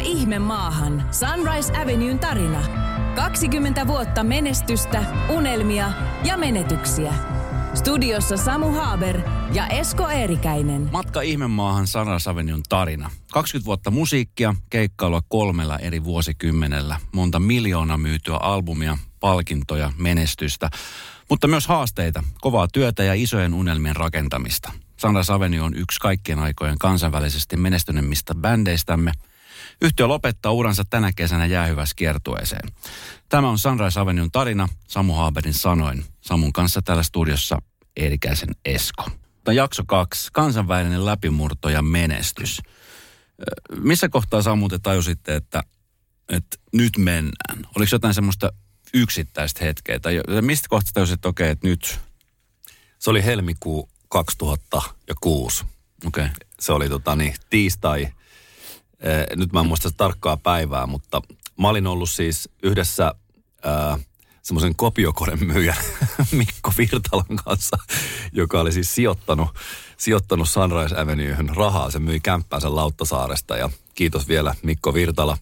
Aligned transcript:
Ihme 0.00 0.38
maahan. 0.38 1.08
Sunrise 1.10 1.72
Avenuen 1.82 2.18
tarina. 2.18 2.62
20 3.14 3.86
vuotta 3.86 4.24
menestystä, 4.24 5.04
unelmia 5.28 5.92
ja 6.24 6.36
menetyksiä. 6.36 7.14
Studiossa 7.74 8.36
Samu 8.36 8.70
Haaber 8.70 9.20
ja 9.52 9.66
Esko 9.66 10.08
Eerikäinen. 10.08 10.88
Matka 10.92 11.20
ihmemaahan 11.20 11.86
Sunrise 11.86 12.30
Avenuen 12.30 12.62
tarina. 12.68 13.10
20 13.32 13.66
vuotta 13.66 13.90
musiikkia, 13.90 14.54
keikkailua 14.70 15.22
kolmella 15.28 15.78
eri 15.78 16.04
vuosikymmenellä. 16.04 17.00
Monta 17.12 17.40
miljoonaa 17.40 17.98
myytyä 17.98 18.36
albumia, 18.36 18.98
palkintoja, 19.20 19.92
menestystä. 19.98 20.70
Mutta 21.30 21.48
myös 21.48 21.66
haasteita, 21.66 22.24
kovaa 22.40 22.68
työtä 22.72 23.04
ja 23.04 23.14
isojen 23.14 23.54
unelmien 23.54 23.96
rakentamista. 23.96 24.72
Sunrise 24.96 25.32
Avenue 25.32 25.60
on 25.60 25.76
yksi 25.76 26.00
kaikkien 26.00 26.38
aikojen 26.38 26.78
kansainvälisesti 26.78 27.56
menestyneimmistä 27.56 28.34
bändeistämme– 28.34 29.12
Yhtiö 29.82 30.08
lopettaa 30.08 30.52
uransa 30.52 30.84
tänä 30.90 31.12
kesänä 31.16 31.46
jäähyvässä 31.46 31.94
kiertueeseen. 31.96 32.68
Tämä 33.28 33.48
on 33.48 33.58
Sunrise 33.58 34.00
Avenuen 34.00 34.30
tarina 34.30 34.68
Samu 34.88 35.12
Haaberin 35.12 35.54
sanoin. 35.54 36.04
Samun 36.20 36.52
kanssa 36.52 36.82
täällä 36.82 37.02
studiossa 37.02 37.58
Eerikäisen 37.96 38.50
Esko. 38.64 39.10
Tämä 39.44 39.54
jakso 39.54 39.82
kaksi, 39.86 40.28
kansainvälinen 40.32 41.04
läpimurto 41.04 41.68
ja 41.68 41.82
menestys. 41.82 42.62
Missä 43.76 44.08
kohtaa 44.08 44.42
Samu 44.42 44.68
te 44.68 44.78
tajusitte, 44.78 45.36
että, 45.36 45.62
että 46.28 46.56
nyt 46.72 46.96
mennään? 46.98 47.68
Oliko 47.76 47.88
jotain 47.92 48.14
semmoista 48.14 48.52
yksittäistä 48.94 49.64
hetkeä? 49.64 50.00
Tai 50.00 50.20
mistä 50.40 50.68
kohtaa 50.68 50.90
tajusit, 50.94 51.14
että 51.14 51.28
okei, 51.28 51.50
että 51.50 51.68
nyt? 51.68 52.00
Se 52.98 53.10
oli 53.10 53.24
helmikuu 53.24 53.88
2006. 54.08 55.64
Okei. 56.06 56.24
Okay. 56.24 56.36
Se 56.60 56.72
oli 56.72 56.88
tota, 56.88 57.16
niin, 57.16 57.34
tiistai 57.50 58.08
Eh, 59.00 59.36
nyt 59.36 59.52
mä 59.52 59.60
en 59.60 59.66
muista 59.66 59.90
tarkkaa 59.96 60.36
päivää, 60.36 60.86
mutta 60.86 61.22
mä 61.58 61.68
olin 61.68 61.86
ollut 61.86 62.10
siis 62.10 62.48
yhdessä 62.62 63.14
äh, 63.66 64.06
semmoisen 64.42 64.74
kopiokoneen 64.74 65.46
myyjän 65.46 65.76
Mikko 66.32 66.72
Virtalan 66.78 67.36
kanssa, 67.44 67.78
joka 68.32 68.60
oli 68.60 68.72
siis 68.72 68.94
sijoittanut, 68.94 69.48
sijoittanut 69.96 70.48
Sunrise 70.48 71.00
Avenueen 71.00 71.56
rahaa. 71.56 71.90
Se 71.90 71.98
myi 71.98 72.20
kämppäänsä 72.20 72.74
Lauttasaaresta 72.74 73.56
ja 73.56 73.70
kiitos 73.94 74.28
vielä 74.28 74.54
Mikko 74.62 74.94
Virtala. 74.94 75.38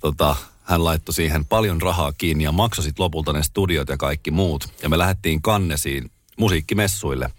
Tota, 0.00 0.36
hän 0.64 0.84
laittoi 0.84 1.14
siihen 1.14 1.44
paljon 1.44 1.82
rahaa 1.82 2.12
kiinni 2.12 2.44
ja 2.44 2.52
maksoi 2.52 2.84
sitten 2.84 3.04
lopulta 3.04 3.32
ne 3.32 3.42
studiot 3.42 3.88
ja 3.88 3.96
kaikki 3.96 4.30
muut. 4.30 4.68
Ja 4.82 4.88
me 4.88 4.98
lähdettiin 4.98 5.42
kannesiin 5.42 6.10
musiikkimessuille, 6.38 7.30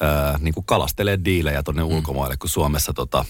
ää, 0.00 0.38
niin 0.38 0.54
kuin 0.54 0.66
kalastelee 0.66 1.18
diilejä 1.24 1.62
tuonne 1.62 1.82
mm. 1.82 1.88
ulkomaille, 1.88 2.36
kun 2.36 2.50
Suomessa 2.50 2.92
tota, 2.92 3.24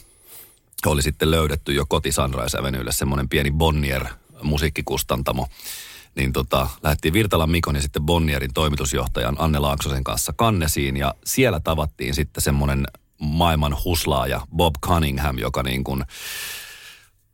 oli 0.91 1.03
sitten 1.03 1.31
löydetty 1.31 1.73
jo 1.73 1.87
koti 1.89 2.13
Sunrise 2.13 2.59
Avenuelle 2.59 2.93
semmoinen 2.93 3.29
pieni 3.29 3.51
Bonnier 3.51 4.07
musiikkikustantamo. 4.43 5.49
Niin 6.15 6.33
tota, 6.33 6.69
lähdettiin 6.83 7.15
Virtalan 7.15 7.51
Mikon 7.51 7.75
ja 7.75 7.83
sitten 7.83 8.03
Bonnierin 8.03 8.55
toimitusjohtajan 8.55 9.37
Anne 9.39 9.59
Laaksosen 9.59 10.05
kanssa 10.05 10.33
kannesiin 10.37 10.97
ja 10.97 11.15
siellä 11.25 11.61
tavattiin 11.61 12.15
sitten 12.15 12.43
semmoinen 12.43 12.87
maailman 13.19 13.77
huslaaja 13.85 14.47
Bob 14.57 14.75
Cunningham, 14.87 15.39
joka 15.39 15.63
niin 15.63 15.85
kuin 15.85 16.05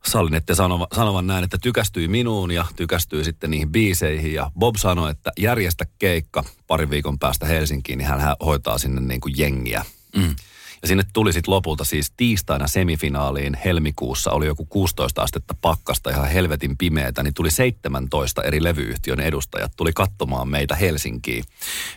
sallin, 0.07 0.33
että 0.33 0.55
sanova, 0.55 0.87
sanovan 0.95 1.27
näin, 1.27 1.43
että 1.43 1.57
tykästyi 1.61 2.07
minuun 2.07 2.51
ja 2.51 2.65
tykästyi 2.75 3.23
sitten 3.23 3.51
niihin 3.51 3.71
biiseihin. 3.71 4.33
Ja 4.33 4.51
Bob 4.59 4.75
sanoi, 4.75 5.11
että 5.11 5.31
järjestä 5.39 5.85
keikka 5.99 6.43
parin 6.67 6.89
viikon 6.89 7.19
päästä 7.19 7.45
Helsinkiin, 7.45 7.97
niin 7.97 8.07
hän 8.07 8.35
hoitaa 8.45 8.77
sinne 8.77 9.01
niin 9.01 9.21
kuin 9.21 9.33
jengiä. 9.37 9.85
Mm. 10.15 10.35
Ja 10.81 10.87
sinne 10.87 11.03
tuli 11.13 11.33
sitten 11.33 11.53
lopulta 11.53 11.83
siis 11.83 12.11
tiistaina 12.17 12.67
semifinaaliin 12.67 13.57
helmikuussa 13.65 14.31
oli 14.31 14.45
joku 14.45 14.65
16 14.65 15.21
astetta 15.21 15.55
pakkasta 15.61 16.09
ihan 16.09 16.27
helvetin 16.27 16.77
pimeätä, 16.77 17.23
niin 17.23 17.33
tuli 17.33 17.51
17 17.51 18.43
eri 18.43 18.63
levyyhtiön 18.63 19.19
edustajat 19.19 19.71
tuli 19.77 19.93
katsomaan 19.93 20.49
meitä 20.49 20.75
Helsinkiin, 20.75 21.43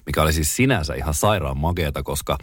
mikä 0.07 0.23
oli 0.23 0.33
siis 0.33 0.57
sinänsä 0.57 0.95
ihan 0.95 1.15
sairaan 1.15 1.59
makeeta, 1.59 2.03
koska 2.03 2.39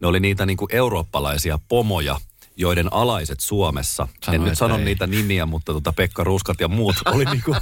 ne 0.00 0.06
oli 0.06 0.20
niitä 0.20 0.46
niin 0.46 0.56
kuin 0.56 0.74
eurooppalaisia 0.74 1.58
pomoja, 1.68 2.20
joiden 2.56 2.92
alaiset 2.92 3.40
Suomessa, 3.40 4.08
sano, 4.24 4.34
en 4.34 4.44
nyt 4.44 4.58
sano 4.58 4.78
ei. 4.78 4.84
niitä 4.84 5.06
nimiä, 5.06 5.46
mutta 5.46 5.72
tota 5.72 5.92
Pekka 5.92 6.24
Ruskat 6.24 6.60
ja 6.60 6.68
muut, 6.68 6.96
oli 7.06 7.24
niinku, 7.32 7.56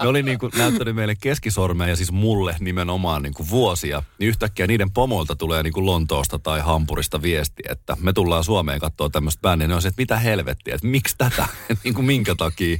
ne 0.00 0.08
oli 0.08 0.22
niinku 0.22 0.50
näyttänyt 0.56 0.94
meille 0.94 1.14
keskisormea 1.20 1.88
ja 1.88 1.96
siis 1.96 2.12
mulle 2.12 2.56
nimenomaan 2.60 3.22
niinku 3.22 3.48
vuosia. 3.48 4.02
Niin 4.18 4.28
yhtäkkiä 4.28 4.66
niiden 4.66 4.90
pomoilta 4.90 5.36
tulee 5.36 5.62
niinku 5.62 5.86
Lontoosta 5.86 6.38
tai 6.38 6.60
Hampurista 6.60 7.22
viesti, 7.22 7.62
että 7.68 7.96
me 8.00 8.12
tullaan 8.12 8.44
Suomeen 8.44 8.80
katsoa 8.80 9.10
tämmöistä 9.10 9.40
bändiä. 9.40 9.68
Ne 9.68 9.74
on 9.74 9.82
se, 9.82 9.88
että 9.88 10.02
mitä 10.02 10.18
helvettiä, 10.18 10.74
että 10.74 10.86
miksi 10.86 11.14
tätä, 11.18 11.48
niinku 11.84 12.02
minkä 12.02 12.34
takia. 12.34 12.78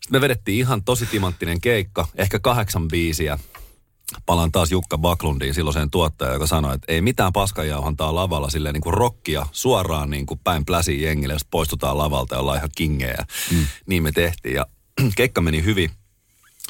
Sitten 0.00 0.10
me 0.10 0.20
vedettiin 0.20 0.58
ihan 0.58 0.84
tosi 0.84 1.06
timanttinen 1.06 1.60
keikka, 1.60 2.08
ehkä 2.14 2.38
kahdeksan 2.38 2.88
biisiä 2.88 3.38
palaan 4.26 4.52
taas 4.52 4.70
Jukka 4.70 4.98
Baklundiin, 4.98 5.54
silloiseen 5.54 5.90
tuottajaan, 5.90 6.34
joka 6.34 6.46
sanoi, 6.46 6.74
että 6.74 6.92
ei 6.92 7.00
mitään 7.00 7.32
paskajauhantaa 7.32 8.14
lavalla 8.14 8.50
silleen 8.50 8.72
niin 8.72 8.82
kuin 8.82 8.94
rockia 8.94 9.46
suoraan 9.52 10.10
niin 10.10 10.26
kuin 10.26 10.40
päin 10.44 10.64
pläsiin 10.64 11.02
jengille, 11.02 11.32
jos 11.32 11.46
poistutaan 11.50 11.98
lavalta 11.98 12.34
ja 12.34 12.40
ollaan 12.40 12.58
ihan 12.58 12.70
kingejä. 12.76 13.26
Mm. 13.50 13.66
Niin 13.86 14.02
me 14.02 14.12
tehtiin 14.12 14.54
ja 14.54 14.66
keikka 15.16 15.40
meni 15.40 15.64
hyvin. 15.64 15.90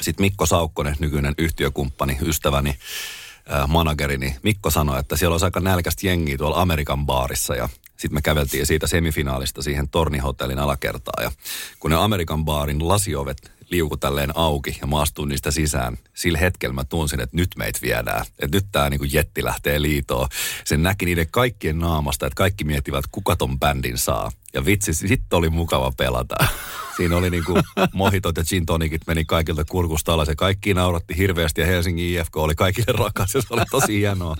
Sitten 0.01 0.23
Mikko 0.23 0.45
Saukkonen, 0.45 0.95
nykyinen 0.99 1.33
yhtiökumppani, 1.37 2.17
ystäväni, 2.21 2.69
äh, 2.69 3.67
managerini, 3.67 4.35
Mikko 4.43 4.69
sanoi, 4.69 4.99
että 4.99 5.17
siellä 5.17 5.33
olisi 5.33 5.45
aika 5.45 5.59
nälkästä 5.59 6.07
jengiä 6.07 6.37
tuolla 6.37 6.61
Amerikan 6.61 7.05
baarissa 7.05 7.55
ja 7.55 7.69
sitten 7.87 8.13
me 8.13 8.21
käveltiin 8.21 8.65
siitä 8.65 8.87
semifinaalista 8.87 9.61
siihen 9.61 9.89
Tornihotellin 9.89 10.59
alakertaan 10.59 11.23
ja 11.23 11.31
kun 11.79 11.91
ne 11.91 11.97
Amerikan 11.97 12.45
baarin 12.45 12.87
lasiovet 12.87 13.51
liuku 13.71 13.97
tälleen 13.97 14.37
auki 14.37 14.77
ja 14.81 14.87
mä 14.87 15.01
astuin 15.01 15.29
niistä 15.29 15.51
sisään. 15.51 15.97
Sillä 16.13 16.37
hetkellä 16.37 16.73
mä 16.73 16.83
tunsin, 16.83 17.19
että 17.19 17.37
nyt 17.37 17.49
meitä 17.57 17.79
viedään. 17.81 18.25
Että 18.39 18.57
nyt 18.57 18.65
tää 18.71 18.89
niinku 18.89 19.05
jetti 19.11 19.43
lähtee 19.43 19.81
liitoon. 19.81 20.27
Sen 20.65 20.83
näki 20.83 21.05
niiden 21.05 21.27
kaikkien 21.31 21.79
naamasta, 21.79 22.27
että 22.27 22.35
kaikki 22.35 22.63
miettivät, 22.63 23.05
kuka 23.11 23.35
ton 23.35 23.59
bändin 23.59 23.97
saa. 23.97 24.31
Ja 24.53 24.65
vitsi, 24.65 24.93
sitten 24.93 25.37
oli 25.37 25.49
mukava 25.49 25.91
pelata. 25.97 26.35
Siinä 26.97 27.17
oli 27.17 27.29
niinku 27.29 27.53
mohitot 27.93 28.37
ja 28.37 28.43
gin 28.43 28.65
tonikit 28.65 29.01
meni 29.07 29.25
kaikilta 29.25 29.65
kurkusta 29.65 30.13
alas 30.13 30.27
ja 30.27 30.35
kaikki 30.35 30.73
nauratti 30.73 31.17
hirveästi 31.17 31.61
ja 31.61 31.67
Helsingin 31.67 32.19
IFK 32.19 32.37
oli 32.37 32.55
kaikille 32.55 32.97
rakas 33.03 33.35
ja 33.35 33.41
se 33.41 33.47
oli 33.49 33.61
tosi 33.71 33.99
hienoa. 33.99 34.35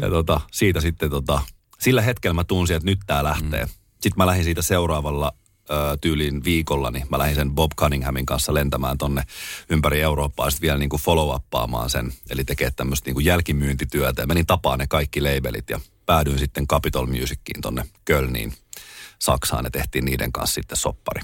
Ja 0.00 0.10
tota, 0.10 0.40
siitä 0.52 0.80
sitten 0.80 1.10
tota, 1.10 1.42
sillä 1.78 2.02
hetkellä 2.02 2.34
mä 2.34 2.44
tunsin, 2.44 2.76
että 2.76 2.86
nyt 2.86 2.98
tää 3.06 3.24
lähtee. 3.24 3.64
Mm. 3.64 3.70
Sitten 3.92 4.12
mä 4.16 4.26
lähdin 4.26 4.44
siitä 4.44 4.62
seuraavalla 4.62 5.32
tyyliin 6.00 6.44
viikolla, 6.44 6.90
niin 6.90 7.06
mä 7.10 7.18
lähdin 7.18 7.34
sen 7.34 7.50
Bob 7.50 7.70
Cunninghamin 7.76 8.26
kanssa 8.26 8.54
lentämään 8.54 8.98
tonne 8.98 9.22
ympäri 9.70 10.00
Eurooppaa, 10.00 10.50
sitten 10.50 10.66
vielä 10.66 10.78
niin 10.78 10.88
kuin 10.88 11.02
follow-uppaamaan 11.02 11.90
sen, 11.90 12.12
eli 12.30 12.44
tekee 12.44 12.70
tämmöistä 12.70 13.08
niin 13.08 13.14
kuin 13.14 13.26
jälkimyyntityötä. 13.26 14.22
Ja 14.22 14.26
menin 14.26 14.46
tapaan 14.46 14.78
ne 14.78 14.86
kaikki 14.86 15.20
labelit 15.20 15.70
ja 15.70 15.80
päädyin 16.06 16.38
sitten 16.38 16.66
Capitol 16.66 17.06
Musiciin 17.06 17.60
tonne 17.62 17.86
Kölniin, 18.04 18.52
Saksaan, 19.18 19.64
ja 19.64 19.70
tehtiin 19.70 20.04
niiden 20.04 20.32
kanssa 20.32 20.54
sitten 20.54 20.78
soppari. 20.78 21.22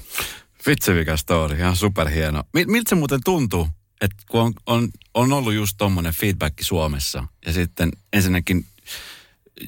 Vitsi 0.66 0.92
mikä 0.92 1.16
story, 1.16 1.56
ihan 1.56 1.76
superhieno. 1.76 2.44
Miltä 2.66 2.88
se 2.88 2.94
muuten 2.94 3.20
tuntuu, 3.25 3.69
että 4.00 4.16
kun 4.31 4.40
on, 4.40 4.52
on, 4.66 4.88
on 5.14 5.32
ollut 5.32 5.54
just 5.54 5.75
tommonen 5.78 6.14
feedback 6.14 6.54
Suomessa, 6.60 7.26
ja 7.46 7.52
sitten 7.52 7.90
ensinnäkin 8.12 8.66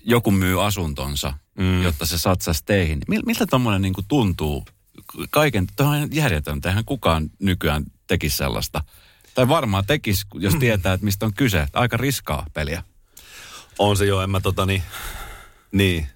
joku 0.05 0.31
myy 0.31 0.67
asuntonsa, 0.67 1.35
mm. 1.63 1.83
jotta 1.83 2.07
se 2.07 2.19
satsasi 2.19 2.63
teihin. 2.65 3.01
Miltä 3.27 3.47
tuommoinen 3.47 3.83
niin 3.83 3.95
tuntuu? 4.09 4.65
Kaiken, 5.31 5.67
tuohon 5.77 6.03
on 6.03 6.09
järjetöntä. 6.15 6.69
Eihän 6.69 6.85
kukaan 6.85 7.31
nykyään 7.39 7.85
tekisi 8.07 8.37
sellaista. 8.37 8.85
Tai 9.35 9.49
varmaan 9.49 9.87
tekisi, 9.87 10.27
jos 10.35 10.55
tietää, 10.61 10.93
että 10.93 11.05
mistä 11.05 11.27
on 11.27 11.35
kyse. 11.35 11.67
Aika 11.73 11.97
riskaa 11.97 12.47
peliä. 12.55 12.83
On 13.79 13.97
se 13.97 14.05
jo, 14.05 14.21
en 14.21 14.31
mä 14.31 14.41
tota 14.41 14.67
niin, 14.67 14.83
niin. 15.73 16.07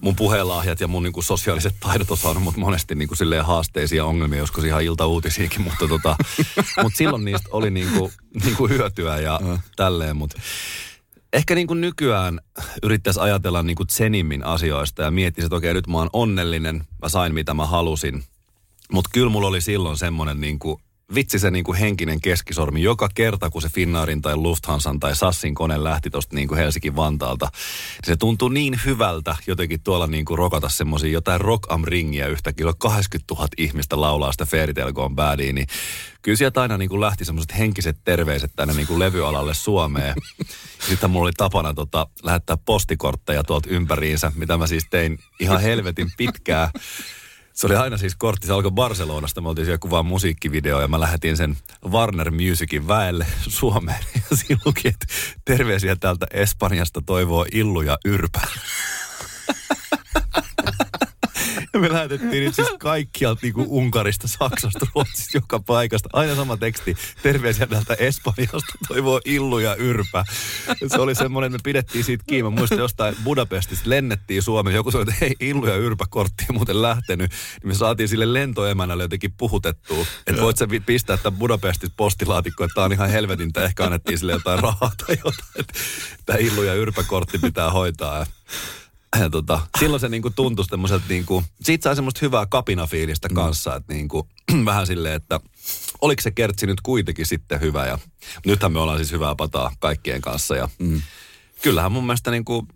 Mun 0.00 0.16
puheenlahjat 0.16 0.80
ja 0.80 0.88
mun 0.88 1.02
niinku 1.02 1.22
sosiaaliset 1.22 1.74
taidot 1.80 2.10
on 2.10 2.16
saanut 2.16 2.42
mut 2.42 2.56
monesti 2.56 2.94
niinku 2.94 3.14
silleen 3.14 3.44
haasteisia 3.44 4.04
ongelmia, 4.04 4.38
joskus 4.38 4.64
ihan 4.64 4.82
iltauutisiakin, 4.82 5.62
mutta 5.62 5.88
tota, 5.88 6.16
mut 6.82 6.94
silloin 6.94 7.24
niistä 7.24 7.48
oli 7.52 7.70
niinku, 7.70 8.12
niinku 8.44 8.68
hyötyä 8.68 9.18
ja 9.18 9.40
tälleen, 9.76 10.16
mutta 10.16 10.40
ehkä 11.32 11.54
niin 11.54 11.66
kuin 11.66 11.80
nykyään 11.80 12.40
yrittäisi 12.82 13.20
ajatella 13.20 13.62
niin 13.62 13.76
kuin 13.76 13.88
Zenimmin 13.88 14.44
asioista 14.44 15.02
ja 15.02 15.10
miettisi, 15.10 15.46
että 15.46 15.56
okei, 15.56 15.74
nyt 15.74 15.86
mä 15.86 15.98
oon 15.98 16.10
onnellinen, 16.12 16.84
mä 17.02 17.08
sain 17.08 17.34
mitä 17.34 17.54
mä 17.54 17.66
halusin. 17.66 18.24
Mutta 18.92 19.10
kyllä 19.12 19.30
mulla 19.30 19.48
oli 19.48 19.60
silloin 19.60 19.96
semmoinen 19.98 20.40
niin 20.40 20.58
kuin, 20.58 20.80
vitsi 21.14 21.38
se 21.38 21.50
niin 21.50 21.64
kuin 21.64 21.78
henkinen 21.78 22.20
keskisormi 22.20 22.82
joka 22.82 23.08
kerta, 23.14 23.50
kun 23.50 23.62
se 23.62 23.68
Finnaarin 23.68 24.22
tai 24.22 24.36
Lufthansan 24.36 25.00
tai 25.00 25.16
Sassin 25.16 25.54
kone 25.54 25.84
lähti 25.84 26.10
tuosta 26.10 26.36
niin 26.36 26.48
kuin 26.48 26.58
Helsinki-Vantaalta. 26.58 27.48
Se 28.04 28.16
tuntui 28.16 28.52
niin 28.52 28.80
hyvältä 28.84 29.36
jotenkin 29.46 29.80
tuolla 29.80 30.06
niin 30.06 30.24
kuin 30.24 30.38
rokata 30.38 30.68
semmoisia 30.68 31.10
jotain 31.10 31.40
rock 31.40 31.72
am 31.72 31.82
ringiä 31.84 32.26
yhtäkkiä. 32.26 32.66
80 32.78 33.34
000 33.34 33.48
ihmistä 33.58 34.00
laulaa 34.00 34.32
sitä 34.32 34.46
Fairy 34.46 34.74
Tale 34.74 34.92
Gone 34.92 35.14
Badia, 35.14 35.52
niin 35.52 35.66
kyllä 36.22 36.36
sieltä 36.36 36.62
aina 36.62 36.78
niin 36.78 36.88
kuin 36.88 37.00
lähti 37.00 37.24
semmoiset 37.24 37.58
henkiset 37.58 37.96
terveiset 38.04 38.52
tänne 38.56 38.74
niin 38.74 38.86
kuin 38.86 38.98
levyalalle 38.98 39.54
Suomeen. 39.54 40.14
Sitten 40.88 41.10
mulla 41.10 41.24
oli 41.24 41.32
tapana 41.36 41.74
tota, 41.74 42.06
lähettää 42.22 42.56
postikortteja 42.56 43.44
tuolta 43.44 43.68
ympäriinsä, 43.70 44.32
mitä 44.34 44.56
mä 44.56 44.66
siis 44.66 44.86
tein 44.90 45.18
ihan 45.40 45.60
helvetin 45.60 46.08
pitkää. 46.16 46.70
Se 47.58 47.66
oli 47.66 47.76
aina 47.76 47.96
siis 47.96 48.16
kortti, 48.16 48.46
se 48.46 48.52
alkoi 48.52 48.70
Barcelonasta, 48.70 49.40
me 49.40 49.48
oltiin 49.48 49.64
siellä 49.64 49.78
kuvaa 49.78 50.02
musiikkivideo 50.02 50.80
ja 50.80 50.88
mä 50.88 51.00
lähetin 51.00 51.36
sen 51.36 51.56
Warner 51.88 52.30
Musicin 52.30 52.88
väelle 52.88 53.26
Suomeen. 53.48 54.04
Ja 54.30 54.36
siinä 54.36 54.60
luki, 54.64 54.88
että 54.88 55.06
terveisiä 55.44 55.96
täältä 55.96 56.26
Espanjasta 56.30 57.02
toivoo 57.06 57.46
Illu 57.52 57.80
ja 57.80 57.98
Yrpä. 58.04 58.40
Me 61.80 61.92
lähetettiin 61.92 62.44
nyt 62.44 62.54
siis 62.54 62.68
kaikkialta 62.78 63.40
niin 63.42 63.54
kuin 63.54 63.66
Unkarista, 63.68 64.28
Saksasta, 64.28 64.86
Ruotsista, 64.94 65.36
joka 65.36 65.60
paikasta. 65.60 66.08
Aina 66.12 66.34
sama 66.34 66.56
teksti. 66.56 66.96
Terveisiä 67.22 67.66
täältä 67.66 67.94
Espanjasta. 67.94 68.72
Toivoo 68.88 69.20
Illu 69.24 69.58
ja 69.58 69.74
Yrpä. 69.74 70.24
Se 70.86 71.00
oli 71.00 71.14
semmoinen, 71.14 71.52
me 71.52 71.58
pidettiin 71.64 72.04
siitä 72.04 72.24
kiinni. 72.26 72.50
Mä 72.50 72.56
muistan 72.56 72.78
jostain 72.78 73.16
Budapestista 73.24 73.90
lennettiin 73.90 74.42
Suomeen. 74.42 74.76
Joku 74.76 74.90
sanoi, 74.90 75.02
että 75.02 75.14
hei 75.20 75.34
Illu 75.40 75.66
ja 75.66 75.76
Yrpä 75.76 76.04
kortti 76.10 76.44
on 76.50 76.56
muuten 76.56 76.82
lähtenyt. 76.82 77.30
Niin 77.30 77.68
me 77.68 77.74
saatiin 77.74 78.08
sille 78.08 78.32
lentoemänälle 78.32 79.04
jotenkin 79.04 79.32
puhutettua. 79.38 80.06
Että 80.26 80.42
voit 80.42 80.56
sä 80.56 80.68
pistää 80.86 81.16
tämän 81.16 81.38
Budapestista 81.38 81.94
postilaatikko, 81.96 82.64
että 82.64 82.74
tää 82.74 82.84
on 82.84 82.92
ihan 82.92 83.10
helvetintä. 83.10 83.64
Ehkä 83.64 83.84
annettiin 83.84 84.18
sille 84.18 84.32
jotain 84.32 84.58
rahaa 84.58 84.92
tai 85.06 85.16
jotain. 85.24 85.66
Tämä 86.26 86.38
Illu 86.38 86.62
ja 86.62 86.74
Yrpä 86.74 87.02
kortti 87.02 87.38
pitää 87.38 87.70
hoitaa. 87.70 88.26
Ja 89.16 89.22
ja 89.22 89.30
tota, 89.30 89.60
silloin 89.80 90.00
se 90.00 90.08
niinku 90.08 90.30
tuntui 90.30 90.64
semmoiselta, 90.64 91.04
niinku, 91.08 91.44
siitä 91.60 91.82
sai 91.82 91.94
semmoista 91.96 92.20
hyvää 92.22 92.46
kapinafiilistä 92.46 93.28
kanssa, 93.34 93.76
että 93.76 93.92
niinku, 93.92 94.28
vähän 94.64 94.86
silleen, 94.86 95.14
että 95.14 95.40
oliko 96.00 96.22
se 96.22 96.30
kertsi 96.30 96.66
nyt 96.66 96.80
kuitenkin 96.80 97.26
sitten 97.26 97.60
hyvä. 97.60 97.86
Ja 97.86 97.98
nythän 98.46 98.72
me 98.72 98.80
ollaan 98.80 98.98
siis 98.98 99.12
hyvää 99.12 99.34
pataa 99.34 99.72
kaikkien 99.78 100.20
kanssa 100.20 100.56
ja 100.56 100.68
mm. 100.78 101.02
kyllähän 101.62 101.92
mun 101.92 102.06
mielestä 102.06 102.30
niinku, 102.30 102.66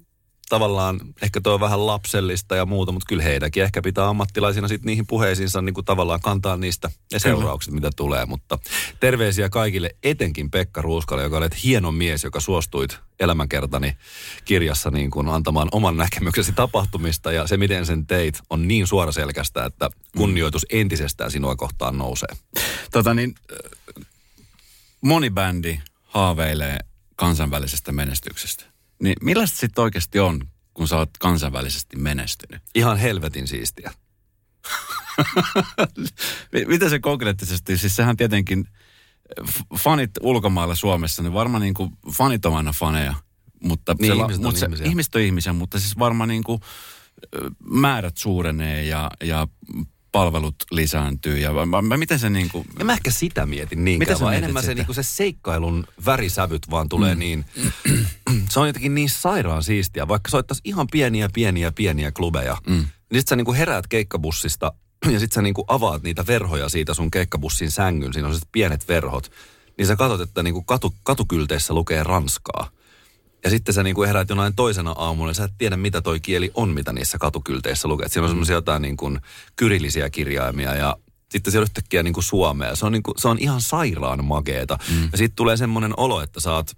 tavallaan, 0.53 1.01
ehkä 1.23 1.41
tuo 1.41 1.55
on 1.55 1.61
vähän 1.61 1.87
lapsellista 1.87 2.57
ja 2.57 2.67
muuta, 2.67 2.93
mutta 2.93 3.07
kyllä 3.09 3.23
heidänkin 3.23 3.63
ehkä 3.63 3.83
pitää 3.83 4.09
ammattilaisina 4.09 4.69
sitten 4.69 4.87
niihin 4.87 5.07
puheisiinsa 5.07 5.63
niin 5.63 5.75
kuin 5.75 5.85
tavallaan 5.85 6.21
kantaa 6.21 6.57
niistä 6.57 6.91
ne 7.13 7.19
seuraukset, 7.19 7.75
mitä 7.75 7.91
tulee. 7.97 8.27
Mutta 8.27 8.59
terveisiä 9.01 9.49
kaikille, 9.49 9.91
etenkin 10.03 10.51
Pekka 10.51 10.83
Ruuskalle, 10.83 11.23
joka 11.23 11.37
olet 11.37 11.65
hieno 11.65 11.93
mies, 11.93 12.25
joka 12.25 12.41
suostuit 12.41 12.99
elämänkertani 13.21 13.97
kirjassa 14.45 14.91
niin 14.91 15.11
kuin 15.11 15.29
antamaan 15.29 15.69
oman 15.73 15.97
näkemyksesi 15.97 16.53
tapahtumista 16.53 17.33
ja 17.33 17.47
se, 17.47 17.57
miten 17.57 17.87
sen 17.87 18.07
teit, 18.07 18.41
on 18.51 18.69
niin 18.69 18.87
suoraselkästä, 18.87 19.65
että 19.65 19.91
kunnioitus 20.17 20.67
entisestään 20.71 21.31
sinua 21.31 21.57
kohtaan 21.57 21.99
nousee. 21.99 22.37
Tota 22.91 23.15
niin, 23.15 23.35
moni 25.01 25.31
bändi 25.31 25.81
haaveilee 26.03 26.79
kansainvälisestä 27.17 27.93
menestyksestä. 27.93 28.73
Niin 29.03 29.15
millaista 29.23 29.59
sitten 29.59 29.83
oikeasti 29.83 30.21
on, 30.21 30.41
kun 30.75 30.89
sä 30.89 30.97
oot 30.97 31.11
kansainvälisesti 31.21 31.97
menestynyt? 31.97 32.63
Ihan 32.75 32.99
helvetin 32.99 33.49
siistiä. 33.49 33.93
Mitä 36.67 36.89
se 36.89 36.99
konkreettisesti, 36.99 37.79
siis 37.79 37.97
sehän 37.97 38.17
tietenkin, 38.17 38.69
fanit 39.79 40.11
ulkomailla 40.21 40.75
Suomessa, 40.75 41.23
niin 41.23 41.33
varmaan 41.33 41.63
niin 41.63 41.75
kuin, 41.75 41.91
fanit 42.13 42.47
on 42.47 42.57
aina 42.57 42.73
faneja. 42.73 43.15
Mutta 43.63 43.95
niin, 44.01 44.13
se, 44.13 44.21
ihmiset 44.21 44.39
on 44.39 44.45
mutta 44.45 44.61
se, 44.61 44.67
ihmisiä. 44.67 44.87
ihmiset 44.87 45.15
on 45.15 45.21
ihmisiä, 45.21 45.53
mutta 45.53 45.81
siis 45.81 45.99
varmaan 45.99 46.29
niin 46.29 46.45
kuin, 46.45 46.61
määrät 47.65 48.17
suurenee 48.17 48.85
ja, 48.85 49.11
ja 49.25 49.49
palvelut 50.13 50.55
lisääntyy. 50.71 51.39
Ja 51.39 51.67
mä, 51.67 51.83
mä, 51.83 51.97
miten 51.97 52.19
se 52.19 52.31
niin 52.31 52.49
kuin... 52.49 52.67
Ja 52.79 52.85
mä 52.85 52.93
ehkä 52.93 53.11
sitä 53.11 53.47
mietin 53.47 53.85
niinkään, 53.85 54.19
sä 54.19 54.25
vaan 54.25 54.37
enemmän 54.37 54.63
se, 54.63 54.67
sitä? 54.67 54.75
niinku 54.75 54.93
se 54.93 55.03
seikkailun 55.03 55.87
värisävyt 56.07 56.71
vaan 56.71 56.89
tulee 56.89 57.15
mm. 57.15 57.19
niin, 57.19 57.45
se 58.53 58.61
on 58.61 58.67
jotenkin 58.67 58.95
niin 58.95 59.11
sairaan 59.11 59.63
siistiä, 59.63 60.09
vaikka 60.09 60.31
soittaisi 60.31 60.61
ihan 60.65 60.87
pieniä, 60.93 61.29
pieniä, 61.35 61.73
pieniä 61.73 62.13
klubeja. 62.13 62.57
Mm. 62.67 62.85
Niin 63.11 63.21
sit 63.21 63.29
sä 63.29 63.37
niinku 63.37 63.53
heräät 63.53 63.87
keikkabussista 63.87 64.73
ja 65.13 65.21
sit 65.21 65.33
sä 65.33 65.43
niinku 65.43 65.65
avaat 65.69 66.03
niitä 66.03 66.27
verhoja 66.27 66.69
siitä 66.69 66.95
sun 66.95 67.11
keikkabussin 67.11 67.71
sängyn, 67.71 68.13
siinä 68.13 68.27
on 68.27 68.33
sellaiset 68.33 68.53
pienet 68.53 68.89
verhot. 68.89 69.33
Niin 69.79 69.87
sä 69.87 69.97
katsot, 69.97 70.21
että 70.21 70.43
niinku 70.43 70.63
katu, 70.63 70.95
katukylteissä 71.03 71.75
lukee 71.75 72.03
ranskaa. 72.03 72.71
Ja 73.45 73.51
sitten 73.51 73.75
sä 73.75 73.83
niinku 73.83 74.03
heräät 74.03 74.29
jonain 74.29 74.55
toisena 74.55 74.91
aamulla 74.91 75.31
ja 75.31 75.35
sä 75.35 75.45
et 75.45 75.53
tiedä, 75.59 75.77
mitä 75.77 76.03
toi 76.03 76.21
kieli 76.21 76.51
on, 76.55 76.69
mitä 76.69 76.93
niissä 76.93 77.19
katukylteissä 77.19 77.89
lukee. 77.89 78.07
Et 78.07 78.13
Siinä 78.13 78.25
on 78.25 78.31
semmoisia 78.31 78.55
jotain 78.55 78.83
niinku 78.83 79.19
kyrillisiä 79.57 80.11
kirjaimia 80.11 80.75
ja 80.75 80.97
sitten 81.31 81.51
siellä 81.51 81.65
yhtäkkiä 81.65 82.03
niinku 82.03 82.23
suomea. 82.23 82.77
Se 82.77 82.87
on, 82.87 82.93
niinku, 82.93 83.15
se 83.17 83.29
on 83.29 83.39
ihan 83.39 83.61
sairaan 83.61 84.25
makeeta. 84.25 84.79
Mm. 84.91 85.09
Ja 85.13 85.19
sitten 85.19 85.37
tulee 85.37 85.57
semmoinen 85.57 85.93
olo, 85.97 86.23
että 86.23 86.41
sä 86.41 86.53
oot... 86.55 86.71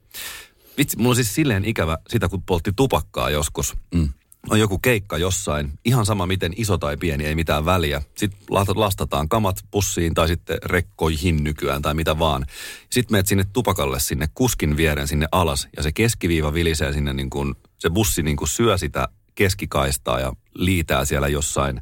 Vitsi, 0.78 0.96
mulla 0.96 1.10
on 1.10 1.16
siis 1.16 1.34
silleen 1.34 1.64
ikävä 1.64 1.98
sitä, 2.08 2.28
kun 2.28 2.42
poltti 2.42 2.72
tupakkaa 2.76 3.30
joskus. 3.30 3.74
Mm. 3.94 4.08
On 4.50 4.60
joku 4.60 4.78
keikka 4.78 5.18
jossain, 5.18 5.72
ihan 5.84 6.06
sama 6.06 6.26
miten 6.26 6.52
iso 6.56 6.78
tai 6.78 6.96
pieni, 6.96 7.24
ei 7.24 7.34
mitään 7.34 7.64
väliä. 7.64 8.02
Sitten 8.14 8.40
la- 8.50 8.64
lastataan 8.74 9.28
kamat 9.28 9.56
pussiin 9.70 10.14
tai 10.14 10.28
sitten 10.28 10.58
rekkoihin 10.64 11.44
nykyään 11.44 11.82
tai 11.82 11.94
mitä 11.94 12.18
vaan. 12.18 12.46
Sitten 12.90 13.14
menet 13.14 13.26
sinne 13.26 13.44
tupakalle 13.52 14.00
sinne 14.00 14.28
kuskin 14.34 14.76
vieren 14.76 15.08
sinne 15.08 15.26
alas 15.32 15.68
ja 15.76 15.82
se 15.82 15.92
keskiviiva 15.92 16.54
vilisee 16.54 16.92
sinne 16.92 17.12
niin 17.12 17.30
kuin, 17.30 17.54
se 17.78 17.90
bussi 17.90 18.22
niin 18.22 18.36
kuin 18.36 18.48
syö 18.48 18.78
sitä 18.78 19.08
keskikaistaa 19.34 20.20
ja 20.20 20.32
liitää 20.54 21.04
siellä 21.04 21.28
jossain 21.28 21.80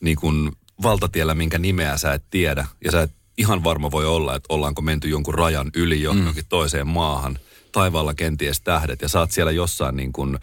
niin 0.00 0.16
kuin 0.16 0.52
valtatiellä, 0.82 1.34
minkä 1.34 1.58
nimeä 1.58 1.96
sä 1.96 2.12
et 2.12 2.24
tiedä. 2.30 2.66
Ja 2.84 2.90
sä 2.90 3.02
et 3.02 3.12
ihan 3.38 3.64
varma 3.64 3.90
voi 3.90 4.06
olla, 4.06 4.34
että 4.36 4.54
ollaanko 4.54 4.82
menty 4.82 5.08
jonkun 5.08 5.34
rajan 5.34 5.70
yli 5.74 6.02
johonkin 6.02 6.44
mm. 6.44 6.48
toiseen 6.48 6.88
maahan. 6.88 7.38
Taivaalla 7.72 8.14
kenties 8.14 8.60
tähdet 8.60 9.02
ja 9.02 9.08
oot 9.20 9.30
siellä 9.30 9.52
jossain 9.52 9.96
niin 9.96 10.12
kuin 10.12 10.38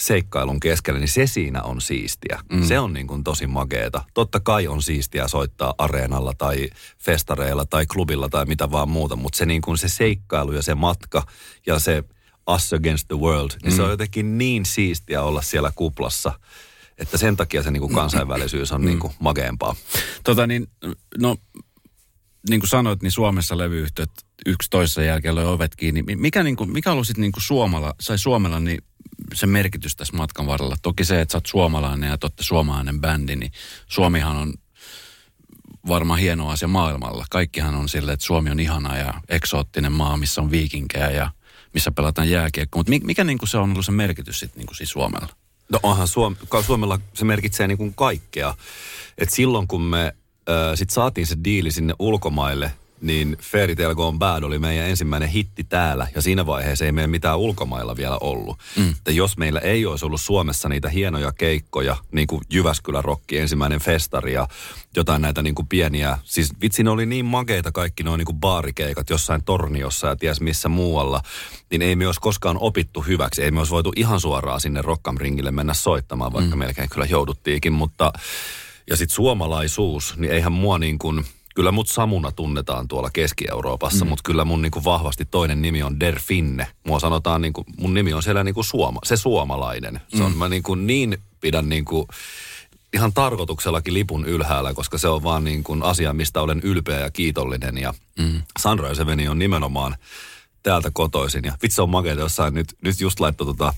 seikkailun 0.00 0.60
keskellä, 0.60 1.00
niin 1.00 1.08
se 1.08 1.26
siinä 1.26 1.62
on 1.62 1.80
siistiä. 1.80 2.40
Mm. 2.52 2.64
Se 2.64 2.78
on 2.78 2.92
niin 2.92 3.06
kuin 3.06 3.24
tosi 3.24 3.46
makeeta. 3.46 4.04
Totta 4.14 4.40
kai 4.40 4.66
on 4.66 4.82
siistiä 4.82 5.28
soittaa 5.28 5.74
areenalla 5.78 6.32
tai 6.38 6.70
festareilla 6.98 7.64
tai 7.64 7.86
klubilla 7.86 8.28
tai 8.28 8.44
mitä 8.46 8.70
vaan 8.70 8.88
muuta, 8.88 9.16
mutta 9.16 9.36
se 9.36 9.46
niin 9.46 9.62
kuin 9.62 9.78
se 9.78 9.88
seikkailu 9.88 10.52
ja 10.52 10.62
se 10.62 10.74
matka 10.74 11.26
ja 11.66 11.78
se 11.78 12.04
us 12.54 12.72
against 12.72 13.08
the 13.08 13.16
world, 13.16 13.50
niin 13.62 13.72
mm. 13.72 13.76
se 13.76 13.82
on 13.82 13.90
jotenkin 13.90 14.38
niin 14.38 14.66
siistiä 14.66 15.22
olla 15.22 15.42
siellä 15.42 15.72
kuplassa, 15.74 16.32
että 16.98 17.18
sen 17.18 17.36
takia 17.36 17.62
se 17.62 17.70
niin 17.70 17.80
kuin 17.80 17.94
kansainvälisyys 18.00 18.72
on 18.72 18.84
niin 18.84 18.98
kuin 18.98 19.12
makeempaa. 19.18 19.76
Tota 20.24 20.46
niin, 20.46 20.68
no 21.18 21.36
niin 22.48 22.60
kuin 22.60 22.68
sanoit, 22.68 23.02
niin 23.02 23.12
Suomessa 23.12 23.58
levyyhtiöt 23.58 24.10
yksi 24.46 24.70
toisessa 24.70 25.02
jälkeen 25.02 25.34
löi 25.34 25.44
ovet 25.44 25.76
kiinni. 25.76 26.02
Mikä, 26.02 26.42
niin 26.42 26.56
kuin, 26.56 26.72
mikä 26.72 26.92
ollut 26.92 27.06
sitten 27.06 27.22
niin 27.22 27.32
kuin 27.32 27.42
Suomalla, 27.42 27.94
sai 28.00 28.18
Suomella 28.18 28.60
niin 28.60 28.84
se 29.34 29.46
merkitys 29.46 29.96
tässä 29.96 30.16
matkan 30.16 30.46
varrella? 30.46 30.76
Toki 30.82 31.04
se, 31.04 31.20
että 31.20 31.32
sä 31.32 31.38
oot 31.38 31.46
suomalainen 31.46 32.10
ja 32.10 32.18
te 32.18 32.26
olette 32.26 32.42
suomalainen 32.42 33.00
bändi, 33.00 33.36
niin 33.36 33.52
Suomihan 33.86 34.36
on 34.36 34.54
varmaan 35.88 36.20
hieno 36.20 36.48
asia 36.48 36.68
maailmalla. 36.68 37.24
Kaikkihan 37.30 37.74
on 37.74 37.88
silleen, 37.88 38.14
että 38.14 38.26
Suomi 38.26 38.50
on 38.50 38.60
ihana 38.60 38.96
ja 38.96 39.14
eksoottinen 39.28 39.92
maa, 39.92 40.16
missä 40.16 40.40
on 40.40 40.50
viikinkejä 40.50 41.10
ja 41.10 41.30
missä 41.74 41.90
pelataan 41.90 42.30
jääkiekkoa. 42.30 42.78
Mutta 42.78 43.06
mikä 43.06 43.24
niin 43.24 43.38
kuin 43.38 43.48
se 43.48 43.58
on 43.58 43.70
ollut 43.70 43.84
se 43.84 43.92
merkitys 43.92 44.40
sitten 44.40 44.58
niin 44.58 44.66
kuin 44.66 44.76
siis 44.76 44.90
Suomella? 44.90 45.28
No 45.72 45.80
onhan 45.82 46.08
Suom- 46.08 46.36
Suomella 46.66 47.00
se 47.14 47.24
merkitsee 47.24 47.68
niin 47.68 47.78
kuin 47.78 47.94
kaikkea. 47.94 48.54
Et 49.18 49.30
silloin 49.30 49.68
kun 49.68 49.82
me 49.82 50.14
äh, 50.48 50.54
sit 50.74 50.90
saatiin 50.90 51.26
se 51.26 51.36
diili 51.44 51.70
sinne 51.70 51.94
ulkomaille, 51.98 52.72
niin 53.00 53.36
Fairy 53.42 53.76
Tale 53.76 53.94
Gone 53.94 54.18
Bad 54.18 54.42
oli 54.42 54.58
meidän 54.58 54.86
ensimmäinen 54.86 55.28
hitti 55.28 55.64
täällä. 55.64 56.08
Ja 56.14 56.22
siinä 56.22 56.46
vaiheessa 56.46 56.84
ei 56.84 56.92
meidän 56.92 57.10
mitään 57.10 57.38
ulkomailla 57.38 57.96
vielä 57.96 58.18
ollut. 58.20 58.58
Mm. 58.76 58.90
Että 58.90 59.12
jos 59.12 59.36
meillä 59.36 59.60
ei 59.60 59.86
olisi 59.86 60.04
ollut 60.04 60.20
Suomessa 60.20 60.68
niitä 60.68 60.88
hienoja 60.88 61.32
keikkoja, 61.32 61.96
niin 62.12 62.26
kuin 62.26 62.42
Jyväskylän 62.50 63.04
Rokki, 63.04 63.38
ensimmäinen 63.38 63.80
festari 63.80 64.32
ja 64.32 64.48
jotain 64.96 65.22
näitä 65.22 65.42
niin 65.42 65.54
kuin 65.54 65.68
pieniä. 65.68 66.18
Siis 66.24 66.50
vitsi, 66.62 66.82
ne 66.82 66.90
oli 66.90 67.06
niin 67.06 67.24
makeita 67.24 67.72
kaikki 67.72 68.02
noin 68.02 68.18
niin 68.18 68.26
kuin 68.26 68.40
baarikeikat 68.40 69.10
jossain 69.10 69.44
Torniossa 69.44 70.06
ja 70.06 70.16
ties 70.16 70.40
missä 70.40 70.68
muualla. 70.68 71.22
Niin 71.70 71.82
ei 71.82 71.96
me 71.96 72.06
olisi 72.06 72.20
koskaan 72.20 72.56
opittu 72.60 73.00
hyväksi. 73.00 73.42
Ei 73.42 73.50
me 73.50 73.60
olisi 73.60 73.72
voitu 73.72 73.92
ihan 73.96 74.20
suoraan 74.20 74.60
sinne 74.60 74.82
Rockam 74.82 75.16
Ringille 75.20 75.50
mennä 75.50 75.74
soittamaan, 75.74 76.32
vaikka 76.32 76.56
mm. 76.56 76.58
melkein 76.58 76.88
kyllä 76.90 77.06
jouduttiinkin. 77.06 77.72
Mutta, 77.72 78.12
ja 78.90 78.96
sitten 78.96 79.14
suomalaisuus, 79.14 80.16
niin 80.16 80.32
eihän 80.32 80.52
mua 80.52 80.78
niin 80.78 80.98
kuin, 80.98 81.24
kyllä 81.54 81.72
mut 81.72 81.88
Samuna 81.88 82.32
tunnetaan 82.32 82.88
tuolla 82.88 83.10
Keski-Euroopassa, 83.10 84.04
mm. 84.04 84.08
mutta 84.08 84.22
kyllä 84.22 84.44
mun 84.44 84.62
niin 84.62 84.72
kuin 84.72 84.84
vahvasti 84.84 85.24
toinen 85.24 85.62
nimi 85.62 85.82
on 85.82 86.00
Der 86.00 86.20
Finne. 86.20 86.66
Mua 86.86 87.00
sanotaan, 87.00 87.42
niin 87.42 87.52
kuin, 87.52 87.66
mun 87.78 87.94
nimi 87.94 88.12
on 88.12 88.22
siellä 88.22 88.44
niin 88.44 88.54
kuin 88.54 88.64
suoma, 88.64 89.00
se 89.04 89.16
suomalainen. 89.16 90.00
Se 90.16 90.22
on, 90.22 90.32
mm. 90.32 90.38
mä 90.38 90.48
niin, 90.48 90.62
kuin 90.62 90.86
niin 90.86 91.18
pidän 91.40 91.68
niin 91.68 91.84
kuin, 91.84 92.06
ihan 92.92 93.12
tarkoituksellakin 93.12 93.94
lipun 93.94 94.24
ylhäällä, 94.24 94.74
koska 94.74 94.98
se 94.98 95.08
on 95.08 95.22
vaan 95.22 95.44
niin 95.44 95.64
kuin 95.64 95.82
asia, 95.82 96.12
mistä 96.12 96.40
olen 96.40 96.60
ylpeä 96.62 96.98
ja 96.98 97.10
kiitollinen. 97.10 97.78
Ja 97.78 97.94
mm. 98.18 98.42
Sunrise 98.58 99.02
Avenue 99.02 99.28
on 99.28 99.38
nimenomaan 99.38 99.96
täältä 100.62 100.90
kotoisin. 100.92 101.44
Ja 101.44 101.52
vitsi 101.62 101.80
on 101.80 101.90
makeita 101.90 102.20
jossain 102.20 102.54
nyt, 102.54 102.76
nyt 102.84 103.00
just 103.00 103.20
laittoi 103.20 103.46
tota, 103.46 103.74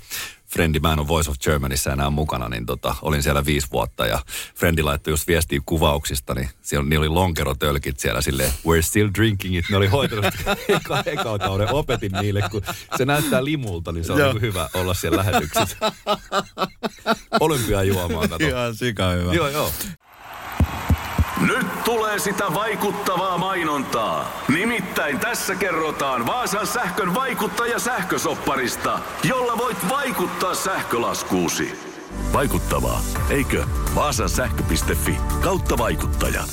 Frendi, 0.53 0.81
mä 0.81 0.93
en 0.93 0.99
ole 0.99 1.09
Voice 1.09 1.31
of 1.31 1.39
Germanyssä 1.39 1.93
enää 1.93 2.11
mukana, 2.11 2.49
niin 2.49 2.67
tota, 2.67 2.95
olin 3.03 3.23
siellä 3.23 3.45
viisi 3.45 3.67
vuotta 3.73 4.07
ja 4.07 4.19
Frendi 4.55 4.83
laittoi 4.83 5.13
just 5.13 5.27
viestiä 5.27 5.61
kuvauksista, 5.67 6.35
niin 6.35 6.49
siellä 6.63 6.89
niin 6.89 6.99
oli 6.99 7.09
lonkerotölkit 7.09 7.99
siellä 7.99 8.21
silleen, 8.21 8.51
we're 8.51 8.83
still 8.83 9.11
drinking 9.15 9.57
it. 9.57 9.65
Ne 9.71 9.77
oli 9.77 9.87
hoitanut 9.87 10.25
eka, 10.69 11.03
eka 11.07 11.39
kauden, 11.39 11.73
opetin 11.73 12.13
niille, 12.13 12.43
kun 12.51 12.63
se 12.97 13.05
näyttää 13.05 13.45
limulta, 13.45 13.93
niin 13.93 14.05
se 14.05 14.13
on 14.13 14.19
niin 14.19 14.41
hyvä 14.41 14.69
olla 14.75 14.95
siellä 14.95 15.19
lähetyksissä. 15.19 15.77
Olympiajuomaa, 17.41 18.29
kato. 18.29 18.47
Ihan 18.47 18.75
sika 18.75 19.11
hyvä. 19.11 19.35
Joo, 19.35 19.49
joo. 19.49 19.73
Nyt 21.47 21.85
tulee 21.85 22.19
sitä 22.19 22.45
vaikuttavaa 22.55 23.39
mainontaa. 23.39 24.43
Nimittäin 24.49 25.19
tässä 25.19 25.55
kerrotaan 25.55 26.27
Vaasan 26.27 26.67
sähkön 26.67 27.15
vaikuttaja 27.15 27.79
sähkösopparista, 27.79 28.99
jolla 29.25 29.59
voit 29.59 29.89
vaikuttaa 29.89 30.55
sähkölaskuusi. 30.55 31.79
Vaikuttavaa, 32.33 33.01
eikö? 33.31 33.65
Vaasan 33.95 34.29
sähkö.fi 34.29 35.17
kautta 35.41 35.79
vaikuttaja. 35.79 36.45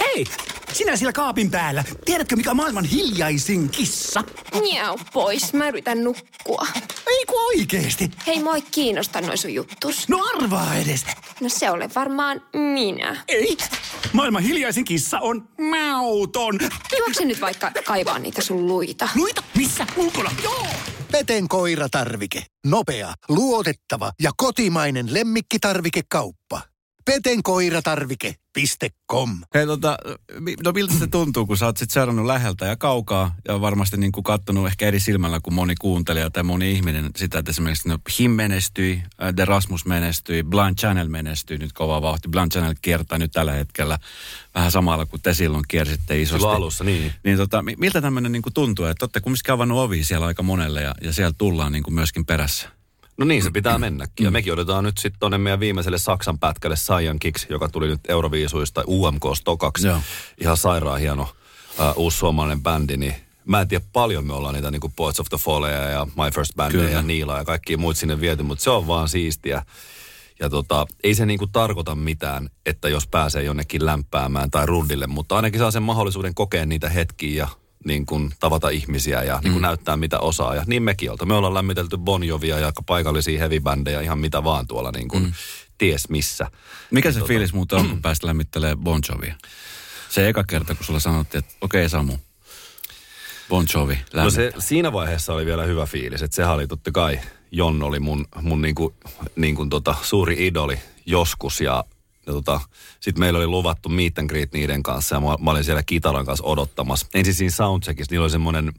Hei! 0.00 0.24
Sinä 0.72 0.96
siellä 0.96 1.12
kaapin 1.12 1.50
päällä. 1.50 1.84
Tiedätkö, 2.04 2.36
mikä 2.36 2.50
on 2.50 2.56
maailman 2.56 2.84
hiljaisin 2.84 3.68
kissa? 3.68 4.24
Miau 4.60 4.98
pois, 5.12 5.52
mä 5.52 5.68
yritän 5.68 6.04
nukkua. 6.04 6.66
Ei 7.06 7.24
kun 7.26 7.40
oikeesti. 7.46 8.10
Hei, 8.26 8.42
moi 8.42 8.62
kiinnosta 8.62 9.20
noin 9.20 9.38
sun 9.38 9.54
juttus. 9.54 10.08
No 10.08 10.18
arvaa 10.34 10.74
edes. 10.74 11.04
No 11.40 11.48
se 11.48 11.70
ole 11.70 11.90
varmaan 11.94 12.42
minä. 12.52 13.24
Ei. 13.28 13.56
Maailman 14.12 14.42
hiljaisin 14.42 14.84
kissa 14.84 15.18
on 15.20 15.48
mauton. 15.70 16.58
Juokse 16.98 17.24
nyt 17.24 17.40
vaikka 17.40 17.70
kaivaa 17.84 18.18
niitä 18.18 18.42
sun 18.42 18.66
luita. 18.66 19.08
Luita? 19.14 19.42
Missä? 19.56 19.86
Ulkona? 19.96 20.30
Joo! 20.42 20.66
Peten 21.12 21.48
koiratarvike. 21.48 22.42
Nopea, 22.66 23.14
luotettava 23.28 24.12
ja 24.22 24.30
kotimainen 24.36 25.14
lemmikkitarvikekauppa. 25.14 26.60
petenkoiratarvike.com 27.06 29.30
Hei 29.54 29.66
tota, 29.66 29.98
no 30.64 30.72
miltä 30.72 30.94
se 30.98 31.06
tuntuu, 31.06 31.46
kun 31.46 31.56
sä 31.56 31.66
oot 31.66 31.76
sit 31.76 31.90
seurannut 31.90 32.26
läheltä 32.26 32.66
ja 32.66 32.76
kaukaa 32.76 33.34
ja 33.48 33.60
varmasti 33.60 33.96
niin 33.96 34.12
kuin 34.12 34.24
kattonut 34.24 34.66
ehkä 34.66 34.86
eri 34.86 35.00
silmällä 35.00 35.40
kuin 35.40 35.54
moni 35.54 35.74
kuuntelija 35.80 36.30
tai 36.30 36.42
moni 36.42 36.72
ihminen 36.72 37.10
sitä, 37.16 37.38
että 37.38 37.50
esimerkiksi 37.50 37.88
no, 37.88 37.98
Him 38.18 38.30
menestyi, 38.30 39.02
äh, 39.22 39.34
The 39.34 39.44
Rasmus 39.44 39.86
menestyi, 39.86 40.42
Blind 40.42 40.78
Channel 40.78 41.08
menestyi 41.08 41.58
nyt 41.58 41.72
kova 41.72 42.02
vauhti. 42.02 42.28
Blind 42.28 42.52
Channel 42.52 42.74
kiertää 42.82 43.18
nyt 43.18 43.32
tällä 43.32 43.52
hetkellä 43.52 43.98
vähän 44.54 44.70
samalla 44.70 45.06
kuin 45.06 45.22
te 45.22 45.34
silloin 45.34 45.64
kiersitte 45.68 46.22
isosti. 46.22 46.38
Silloin 46.38 46.56
alussa, 46.56 46.84
niin. 46.84 47.12
Niin 47.24 47.36
tota, 47.36 47.62
mi- 47.62 47.76
miltä 47.78 48.00
tämmöinen 48.00 48.32
niin 48.32 48.42
tuntuu, 48.54 48.84
että 48.84 49.04
olette 49.04 49.20
kumminkin 49.20 49.54
avannut 49.54 49.78
ovi 49.78 50.04
siellä 50.04 50.26
aika 50.26 50.42
monelle 50.42 50.82
ja, 50.82 50.94
ja 51.00 51.12
siellä 51.12 51.32
tullaan 51.38 51.72
niin 51.72 51.82
kuin 51.82 51.94
myöskin 51.94 52.26
perässä? 52.26 52.75
No 53.18 53.24
niin, 53.24 53.42
se 53.42 53.50
pitää 53.60 53.78
mennäkin. 53.78 54.24
Ja 54.24 54.30
mekin 54.30 54.52
odotetaan 54.52 54.84
nyt 54.84 54.98
sitten 54.98 55.20
tuonne 55.20 55.38
meidän 55.38 55.60
viimeiselle 55.60 55.98
Saksan 55.98 56.38
pätkälle 56.38 56.76
Saiyan 56.76 57.18
Kicks, 57.18 57.46
joka 57.50 57.68
tuli 57.68 57.88
nyt 57.88 58.00
Euroviisuista 58.08 58.84
UMK 58.86 59.22
Stokaksi. 59.34 59.86
Joo. 59.86 60.00
Ihan 60.40 60.56
sairaan 60.56 61.00
hieno 61.00 61.22
uh, 61.22 61.28
uusi 61.96 62.18
suomalainen 62.18 62.62
bändi, 62.62 62.96
niin 62.96 63.14
mä 63.44 63.60
en 63.60 63.68
tiedä 63.68 63.84
paljon 63.92 64.26
me 64.26 64.32
ollaan 64.32 64.54
niitä 64.54 64.70
niin 64.70 64.80
kuin 64.80 64.92
Poets 64.96 65.20
of 65.20 65.28
the 65.28 65.36
Falleja 65.36 65.82
ja 65.82 66.06
My 66.06 66.30
First 66.34 66.54
Bandia 66.56 66.90
ja 66.90 67.02
Niila 67.02 67.38
ja 67.38 67.44
kaikki 67.44 67.76
muut 67.76 67.96
sinne 67.96 68.20
viety, 68.20 68.42
mutta 68.42 68.64
se 68.64 68.70
on 68.70 68.86
vaan 68.86 69.08
siistiä. 69.08 69.62
Ja 70.40 70.50
tota, 70.50 70.86
ei 71.04 71.14
se 71.14 71.26
niinku 71.26 71.46
tarkoita 71.46 71.94
mitään, 71.94 72.50
että 72.66 72.88
jos 72.88 73.06
pääsee 73.06 73.42
jonnekin 73.42 73.86
lämpäämään 73.86 74.50
tai 74.50 74.66
rundille, 74.66 75.06
mutta 75.06 75.36
ainakin 75.36 75.60
saa 75.60 75.70
sen 75.70 75.82
mahdollisuuden 75.82 76.34
kokea 76.34 76.66
niitä 76.66 76.88
hetkiä 76.88 77.38
ja 77.38 77.48
niin 77.86 78.06
kuin 78.06 78.30
tavata 78.40 78.68
ihmisiä 78.68 79.22
ja 79.22 79.40
niin 79.42 79.52
kuin 79.52 79.62
näyttää 79.62 79.96
mitä 79.96 80.18
osaa. 80.18 80.54
Ja 80.54 80.64
niin 80.66 80.82
mekin 80.82 81.10
olta. 81.10 81.26
Me 81.26 81.34
ollaan 81.34 81.54
lämmitelty 81.54 81.96
Bon 81.98 82.24
Jovia 82.24 82.58
ja 82.58 82.72
paikallisia 82.86 83.38
heavy-bändejä 83.38 84.00
ihan 84.00 84.18
mitä 84.18 84.44
vaan 84.44 84.66
tuolla 84.66 84.90
niin 84.90 85.08
kuin 85.08 85.34
ties 85.78 86.08
missä. 86.08 86.50
Mikä 86.90 87.08
Niin 87.08 87.14
se 87.14 87.20
tota- 87.20 87.26
fiilis 87.26 87.52
muuten 87.52 87.78
on, 87.78 87.88
kun 87.88 88.02
päästä 88.02 88.26
lämmittelee 88.26 88.76
Bon 88.76 89.00
Jovia? 89.08 89.34
Se 90.08 90.28
eka 90.28 90.44
kerta, 90.44 90.74
kun 90.74 90.86
sulla 90.86 91.00
sanottiin, 91.00 91.38
että 91.38 91.54
okei 91.60 91.80
okay, 91.80 91.88
Samu, 91.88 92.18
Bon 93.48 93.66
Jovi, 93.74 93.98
No 94.14 94.30
se, 94.30 94.52
siinä 94.58 94.92
vaiheessa 94.92 95.32
oli 95.34 95.46
vielä 95.46 95.64
hyvä 95.64 95.86
fiilis, 95.86 96.22
että 96.22 96.34
sehän 96.34 96.54
oli 96.54 96.66
totta 96.66 96.92
kai, 96.92 97.20
Jon 97.52 97.82
oli 97.82 98.00
mun, 98.00 98.26
mun 98.42 98.62
niinku, 98.62 98.94
niinku 99.36 99.66
tota, 99.66 99.94
suuri 100.02 100.46
idoli 100.46 100.78
joskus 101.06 101.60
ja, 101.60 101.84
ja 102.26 102.32
tota, 102.32 102.60
sitten 103.00 103.20
meillä 103.20 103.36
oli 103.36 103.46
luvattu 103.46 103.88
meet 103.88 104.18
and 104.18 104.28
greet 104.28 104.52
niiden 104.52 104.82
kanssa 104.82 105.16
ja 105.16 105.20
mä, 105.20 105.36
mä 105.40 105.50
olin 105.50 105.64
siellä 105.64 105.82
kitaran 105.82 106.26
kanssa 106.26 106.44
odottamassa. 106.44 107.06
Ensin 107.14 107.34
siinä 107.34 107.50
soundcheckissa, 107.50 108.12
niillä 108.12 108.24
oli 108.24 108.30
semmoinen 108.30 108.72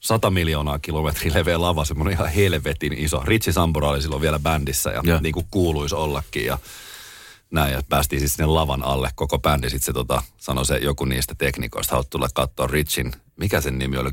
100 0.00 0.30
miljoonaa 0.30 0.78
kilometriä 0.78 1.34
leveä 1.34 1.60
lava, 1.60 1.84
semmoinen 1.84 2.12
ihan 2.12 2.28
helvetin 2.28 2.92
iso. 2.92 3.22
Ritsi 3.24 3.52
Sambora 3.52 3.88
oli 3.88 4.02
silloin 4.02 4.22
vielä 4.22 4.38
bändissä 4.38 4.90
ja 4.90 5.00
Joo. 5.04 5.20
niin 5.20 5.32
kuin 5.32 5.46
kuuluisi 5.50 5.94
ollakin 5.94 6.46
ja 6.46 6.58
näin, 7.50 7.72
ja 7.72 7.82
päästiin 7.88 8.20
siis 8.20 8.34
sinne 8.34 8.46
lavan 8.46 8.82
alle 8.82 9.10
koko 9.14 9.38
bändi. 9.38 9.70
Sitten 9.70 9.86
se 9.86 9.92
tota, 9.92 10.22
sanoi 10.36 10.66
se 10.66 10.78
joku 10.78 11.04
niistä 11.04 11.34
teknikoista, 11.38 11.92
haluat 11.92 12.10
tulla 12.10 12.28
katsoa 12.34 12.66
Richin, 12.66 13.12
mikä 13.36 13.60
sen 13.60 13.78
nimi 13.78 13.96
oli, 13.96 14.10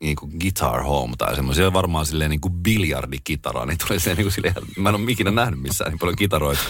niin 0.00 0.16
kuin 0.16 0.32
Guitar 0.40 0.82
Home 0.82 1.14
tai 1.18 1.34
semmoinen. 1.34 1.56
Se 1.56 1.64
oli 1.64 1.72
varmaan 1.72 2.06
silleen 2.06 2.30
niin 2.30 2.40
kuin 2.40 2.54
biljardikitara, 2.54 3.66
niin 3.66 3.78
tuli 3.86 4.00
silleen, 4.00 4.16
niin 4.16 4.24
kuin 4.24 4.32
silleen, 4.32 4.54
mä 4.76 4.88
en 4.88 4.94
ole 4.94 5.12
ikinä 5.12 5.30
nähnyt 5.30 5.60
missään 5.60 5.90
niin 5.90 5.98
paljon 5.98 6.16
kitaroita. 6.16 6.62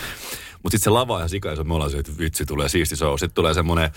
Mutta 0.65 0.75
sitten 0.79 0.85
se 0.85 0.91
lava 0.91 1.21
ja 1.21 1.29
sika, 1.29 1.49
ja 1.49 1.65
me 1.65 1.75
ollaan 1.75 1.91
se, 1.91 1.99
että 1.99 2.13
vitsi, 2.19 2.47
tulee 2.47 2.69
siisti 2.69 2.97
show. 2.97 3.19
Sitten 3.19 3.35
tulee 3.35 3.55
semmoinen, 3.55 3.91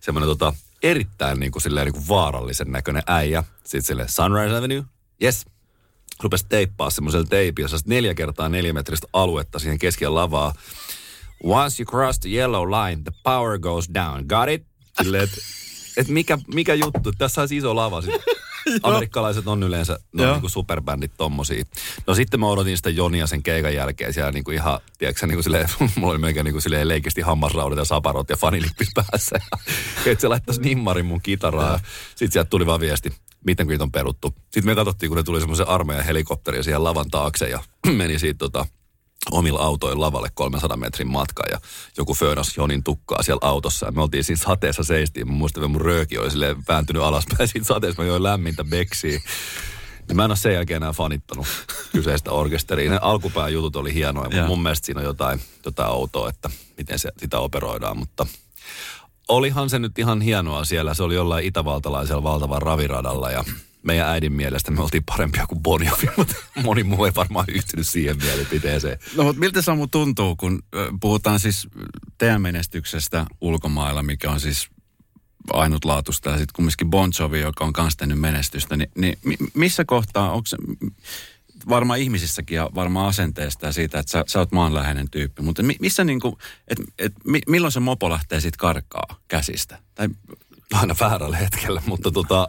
semmoinen 0.00 0.28
tota, 0.28 0.54
erittäin 0.82 1.40
niin 1.40 1.52
kuin, 1.52 1.62
silleen, 1.62 1.84
niin 1.84 1.92
kuin 1.92 2.08
vaarallisen 2.08 2.72
näköinen 2.72 3.02
äijä. 3.06 3.44
Sitten 3.64 3.82
silleen, 3.82 4.08
Sunrise 4.08 4.56
Avenue, 4.56 4.84
yes, 5.22 5.46
rupesi 6.22 6.46
teippaa 6.48 6.90
semmoisella 6.90 7.26
teipillä, 7.26 7.68
neljä 7.86 8.14
kertaa 8.14 8.48
neljämetristä 8.48 9.06
aluetta 9.12 9.58
siihen 9.58 9.78
keskellä 9.78 10.14
lavaa. 10.14 10.54
Once 11.44 11.82
you 11.82 11.86
cross 11.86 12.18
the 12.18 12.30
yellow 12.30 12.68
line, 12.70 13.02
the 13.02 13.12
power 13.22 13.58
goes 13.58 13.88
down. 13.94 14.24
Got 14.28 14.48
it? 14.48 14.66
Silleen, 15.02 15.28
et 15.96 16.08
mikä, 16.08 16.38
mikä 16.54 16.74
juttu, 16.74 17.12
tässä 17.18 17.40
olisi 17.40 17.56
iso 17.56 17.76
lava. 17.76 18.02
Amerikkalaiset 18.82 19.48
on 19.48 19.62
yleensä, 19.62 19.92
on 19.92 20.24
Joo. 20.24 20.32
niinku 20.32 20.48
superbändit 20.48 21.12
tommosia. 21.16 21.64
No 22.06 22.14
sitten 22.14 22.40
mä 22.40 22.46
odotin 22.46 22.76
sitä 22.76 22.90
Jonia 22.90 23.26
sen 23.26 23.42
keikan 23.42 23.74
jälkeen 23.74 24.12
siellä 24.12 24.32
niinku 24.32 24.50
ihan, 24.50 24.80
tiedätkö 24.98 25.26
niinku 25.26 25.42
silleen, 25.42 25.68
mulla 25.96 26.12
oli 26.12 26.18
melkein 26.18 26.44
niinku 26.44 26.60
silleen 26.60 26.88
leikisti 26.88 27.20
hammasraudat 27.20 27.78
ja 27.78 27.84
saparot 27.84 28.30
ja 28.30 28.36
fanilippis 28.36 28.88
päässä. 29.10 29.38
Ja, 30.06 30.12
että 30.12 30.20
se 30.20 30.28
laittaisi 30.28 30.60
nimmarin 30.60 31.06
mun 31.06 31.20
kitaraa. 31.22 31.80
Sitten 32.08 32.32
sieltä 32.32 32.50
tuli 32.50 32.66
vaan 32.66 32.80
viesti, 32.80 33.12
miten 33.46 33.66
kun 33.66 33.82
on 33.82 33.92
peruttu. 33.92 34.34
Sitten 34.42 34.66
me 34.66 34.74
katsottiin, 34.74 35.10
kun 35.10 35.16
ne 35.16 35.22
tuli 35.22 35.40
semmoisen 35.40 35.68
armeijan 35.68 36.04
helikopteri 36.04 36.64
siihen 36.64 36.84
lavan 36.84 37.10
taakse 37.10 37.48
ja 37.48 37.60
meni 37.96 38.18
siitä 38.18 38.38
tota, 38.38 38.66
omilla 39.30 39.60
autoilla 39.60 40.06
lavalle 40.06 40.28
300 40.34 40.76
metrin 40.76 41.08
matka 41.08 41.42
ja 41.50 41.60
joku 41.96 42.14
föönas 42.14 42.56
Jonin 42.56 42.84
tukkaa 42.84 43.22
siellä 43.22 43.48
autossa. 43.48 43.86
Ja 43.86 43.92
me 43.92 44.02
oltiin 44.02 44.24
siinä 44.24 44.44
sateessa 44.44 44.84
seistiin. 44.84 45.28
Mä 45.28 45.32
muistan, 45.32 45.62
että 45.62 45.72
mun 45.72 45.80
rööki 45.80 46.18
oli 46.18 46.30
silleen 46.30 46.56
vääntynyt 46.68 47.02
alaspäin 47.02 47.48
siitä 47.48 47.66
sateessa. 47.66 48.02
Mä 48.02 48.08
join 48.08 48.22
lämmintä 48.22 48.64
beksiä. 48.64 49.20
Niin 50.08 50.16
mä 50.16 50.24
en 50.24 50.30
ole 50.30 50.36
sen 50.36 50.54
jälkeen 50.54 50.76
enää 50.76 50.92
fanittanut 50.92 51.46
kyseistä 51.92 52.30
orkesteria. 52.30 52.90
Ne 52.90 52.98
alkupään 53.02 53.52
jutut 53.52 53.76
oli 53.76 53.94
hienoja, 53.94 54.30
mutta 54.30 54.46
mun 54.46 54.62
mielestä 54.62 54.86
siinä 54.86 55.00
on 55.00 55.06
jotain, 55.06 55.40
jotain 55.64 55.90
outoa, 55.90 56.28
että 56.28 56.50
miten 56.76 56.98
se, 56.98 57.12
sitä 57.18 57.38
operoidaan. 57.38 57.96
Mutta 57.96 58.26
olihan 59.28 59.70
se 59.70 59.78
nyt 59.78 59.98
ihan 59.98 60.20
hienoa 60.20 60.64
siellä. 60.64 60.94
Se 60.94 61.02
oli 61.02 61.14
jollain 61.14 61.44
itävaltalaisella 61.44 62.22
valtavan 62.22 62.62
raviradalla 62.62 63.30
ja 63.30 63.44
meidän 63.82 64.08
äidin 64.08 64.32
mielestä 64.32 64.70
me 64.70 64.82
oltiin 64.82 65.04
parempia 65.04 65.46
kuin 65.46 65.62
Bon 65.62 65.86
Jovi, 65.86 66.08
mutta 66.16 66.34
moni 66.62 66.82
muu 66.82 67.04
ei 67.04 67.12
varmaan 67.14 67.46
yhtynyt 67.48 67.86
siihen 67.86 68.16
mielipiteeseen. 68.16 68.98
No 69.16 69.24
mutta 69.24 69.40
miltä 69.40 69.62
Samu 69.62 69.86
tuntuu, 69.86 70.36
kun 70.36 70.62
puhutaan 71.00 71.40
siis 71.40 71.68
teidän 72.18 72.42
menestyksestä 72.42 73.26
ulkomailla, 73.40 74.02
mikä 74.02 74.30
on 74.30 74.40
siis 74.40 74.68
ainutlaatuista, 75.52 76.30
ja 76.30 76.36
sitten 76.36 76.52
kumminkin 76.56 76.90
Bon 76.90 77.12
Jovi, 77.18 77.40
joka 77.40 77.64
on 77.64 77.72
kanssa 77.72 77.98
tehnyt 77.98 78.20
menestystä, 78.20 78.76
niin, 78.76 78.90
niin 78.98 79.18
mi- 79.24 79.36
missä 79.54 79.84
kohtaa, 79.84 80.32
onko 80.32 80.46
se 80.46 80.56
varmaan 81.68 81.98
ihmisissäkin 81.98 82.56
ja 82.56 82.70
varmaan 82.74 83.08
asenteesta 83.08 83.66
ja 83.66 83.72
siitä, 83.72 83.98
että 83.98 84.12
sä, 84.12 84.24
sä 84.26 84.38
oot 84.38 84.52
maanläheinen 84.52 85.10
tyyppi, 85.10 85.42
mutta 85.42 85.62
mi, 85.62 85.76
missä 85.80 86.04
niinku, 86.04 86.38
et, 86.68 86.78
et, 86.98 87.12
mi, 87.24 87.40
milloin 87.48 87.72
se 87.72 87.80
mopo 87.80 88.10
lähtee 88.10 88.40
sitten 88.40 88.58
karkaa 88.58 89.20
käsistä? 89.28 89.78
Tai, 89.94 90.08
Aina 90.72 90.94
väärällä 91.00 91.36
hetkellä, 91.36 91.82
mutta 91.86 92.10
tota... 92.10 92.48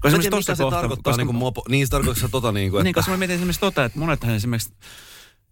koska 0.00 0.08
Mä 0.08 0.16
en 0.16 0.20
esimerkiksi 0.20 0.30
tiedä, 0.30 0.36
tossa 0.36 0.52
mitä 0.52 0.56
se 0.56 0.62
kohtaa- 0.62 0.80
tarkoittaa 0.80 1.10
koska- 1.12 1.20
niin 1.20 1.26
kuin 1.26 1.36
mopo. 1.36 1.62
Niin 1.68 1.86
se 1.86 1.90
tarkoittaa 1.90 2.28
se 2.28 2.32
tota 2.32 2.52
niin 2.52 2.70
kuin, 2.70 2.84
Niin, 2.84 2.90
että... 2.90 2.98
koska 2.98 3.10
mä 3.10 3.16
mietin 3.16 3.36
esimerkiksi 3.36 3.60
tota, 3.60 3.84
että 3.84 3.98
monethan 3.98 4.34
esimerkiksi 4.34 4.72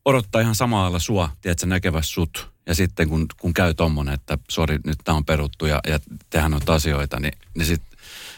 odottaa 0.05 0.41
ihan 0.41 0.55
samalla 0.55 0.83
lailla 0.83 0.99
sua, 0.99 1.31
tiedätkö, 1.41 1.67
näkevässä 1.67 2.13
sut. 2.13 2.51
Ja 2.67 2.75
sitten 2.75 3.09
kun, 3.09 3.27
kun 3.41 3.55
käy 3.55 3.75
tommonen, 3.75 4.15
että 4.15 4.39
sori, 4.51 4.79
nyt 4.87 4.99
tää 5.05 5.15
on 5.15 5.25
peruttu 5.25 5.67
ja, 5.67 5.81
ja 5.87 5.99
tehdään 6.31 6.51
noita 6.51 6.75
asioita, 6.75 7.21
niin, 7.21 7.33
niin 7.55 7.67
sit, 7.67 7.83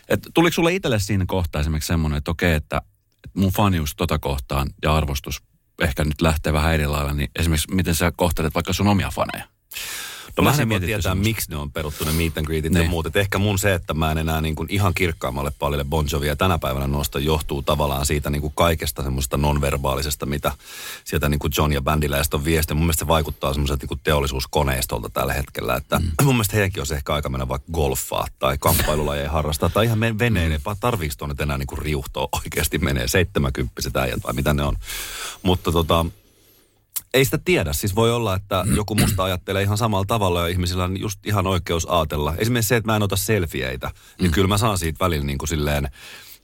et 0.08 0.20
tuliko 0.34 0.54
sulle 0.54 0.74
itselle 0.74 0.98
siinä 1.00 1.24
kohtaa 1.28 1.60
esimerkiksi 1.60 1.86
semmoinen, 1.88 2.18
että 2.18 2.30
okei, 2.30 2.54
että, 2.54 2.76
että 3.24 3.40
mun 3.40 3.52
fanius 3.52 3.96
tota 3.96 4.18
kohtaan 4.18 4.70
ja 4.82 4.96
arvostus 4.96 5.42
ehkä 5.82 6.04
nyt 6.04 6.20
lähtee 6.20 6.52
vähän 6.52 6.74
eri 6.74 6.86
lailla, 6.86 7.12
niin 7.12 7.30
esimerkiksi 7.38 7.74
miten 7.74 7.94
sä 7.94 8.12
kohtelet 8.16 8.54
vaikka 8.54 8.72
sun 8.72 8.86
omia 8.88 9.10
faneja? 9.10 9.44
Mä 10.42 10.54
en 10.62 10.68
voi 10.68 10.80
tietää, 10.80 11.02
semmoista? 11.02 11.28
miksi 11.28 11.50
ne 11.50 11.56
on 11.56 11.72
peruttu 11.72 12.04
ne 12.04 12.12
meet 12.12 12.38
and 12.38 12.46
greetit 12.46 12.74
ja 12.74 12.80
Niin. 12.80 12.90
muut. 12.90 13.06
Et 13.06 13.16
ehkä 13.16 13.38
mun 13.38 13.58
se, 13.58 13.74
että 13.74 13.94
mä 13.94 14.12
en 14.12 14.18
enää 14.18 14.40
niin 14.40 14.54
kuin 14.54 14.68
ihan 14.70 14.94
kirkkaammalle 14.94 15.52
pallille 15.58 15.84
Bon 15.84 16.06
Jovia 16.12 16.36
tänä 16.36 16.58
päivänä 16.58 16.86
nosta, 16.86 17.18
johtuu 17.18 17.62
tavallaan 17.62 18.06
siitä 18.06 18.30
niin 18.30 18.42
kuin 18.42 18.52
kaikesta 18.56 19.02
semmoista 19.02 19.36
nonverbaalisesta, 19.36 20.26
mitä 20.26 20.52
sieltä 21.04 21.28
niin 21.28 21.38
kuin 21.38 21.52
John 21.58 21.72
ja 21.72 21.82
bändillä 21.82 22.22
on 22.34 22.44
viesti. 22.44 22.74
Mun 22.74 22.82
mielestä 22.82 22.98
se 22.98 23.06
vaikuttaa 23.08 23.52
semmoiselta 23.52 23.86
niin 23.90 24.00
teollisuuskoneistolta 24.04 25.08
tällä 25.08 25.32
hetkellä. 25.32 25.74
Että 25.74 25.98
mm. 25.98 26.10
mun 26.22 26.34
mielestä 26.34 26.56
heidänkin 26.56 26.80
olisi 26.80 26.94
ehkä 26.94 27.14
aika 27.14 27.28
mennä 27.28 27.48
vaikka 27.48 27.72
golfaa 27.72 28.26
tai 28.38 28.56
kamppailulajeja 28.60 29.30
harrastaa 29.36 29.68
tai 29.68 29.84
ihan 29.84 30.00
veneille. 30.00 30.58
Mm. 30.58 30.76
Tarviiko 30.80 31.14
tuonne 31.18 31.34
enää 31.40 31.58
niin 31.58 31.66
kuin 31.66 31.78
riuhtoa 31.78 32.28
oikeasti 32.32 32.78
menee 32.78 33.08
70 33.08 34.00
äijät 34.00 34.24
vai 34.24 34.32
mitä 34.32 34.54
ne 34.54 34.62
on. 34.62 34.76
Mutta 35.42 35.72
tota, 35.72 36.06
ei 37.14 37.24
sitä 37.24 37.38
tiedä. 37.44 37.72
Siis 37.72 37.96
voi 37.96 38.12
olla, 38.12 38.34
että 38.34 38.64
joku 38.76 38.94
musta 38.94 39.24
ajattelee 39.24 39.62
ihan 39.62 39.78
samalla 39.78 40.04
tavalla 40.04 40.40
ja 40.40 40.46
ihmisillä 40.46 40.84
on 40.84 41.00
just 41.00 41.26
ihan 41.26 41.46
oikeus 41.46 41.86
ajatella. 41.90 42.34
Esimerkiksi 42.38 42.68
se, 42.68 42.76
että 42.76 42.92
mä 42.92 42.96
en 42.96 43.02
ota 43.02 43.16
selfieitä, 43.16 43.90
niin 44.20 44.32
kyllä 44.32 44.48
mä 44.48 44.58
saan 44.58 44.78
siitä 44.78 45.04
välillä 45.04 45.26
niin 45.26 45.38
kuin 45.38 45.48
silleen, 45.48 45.88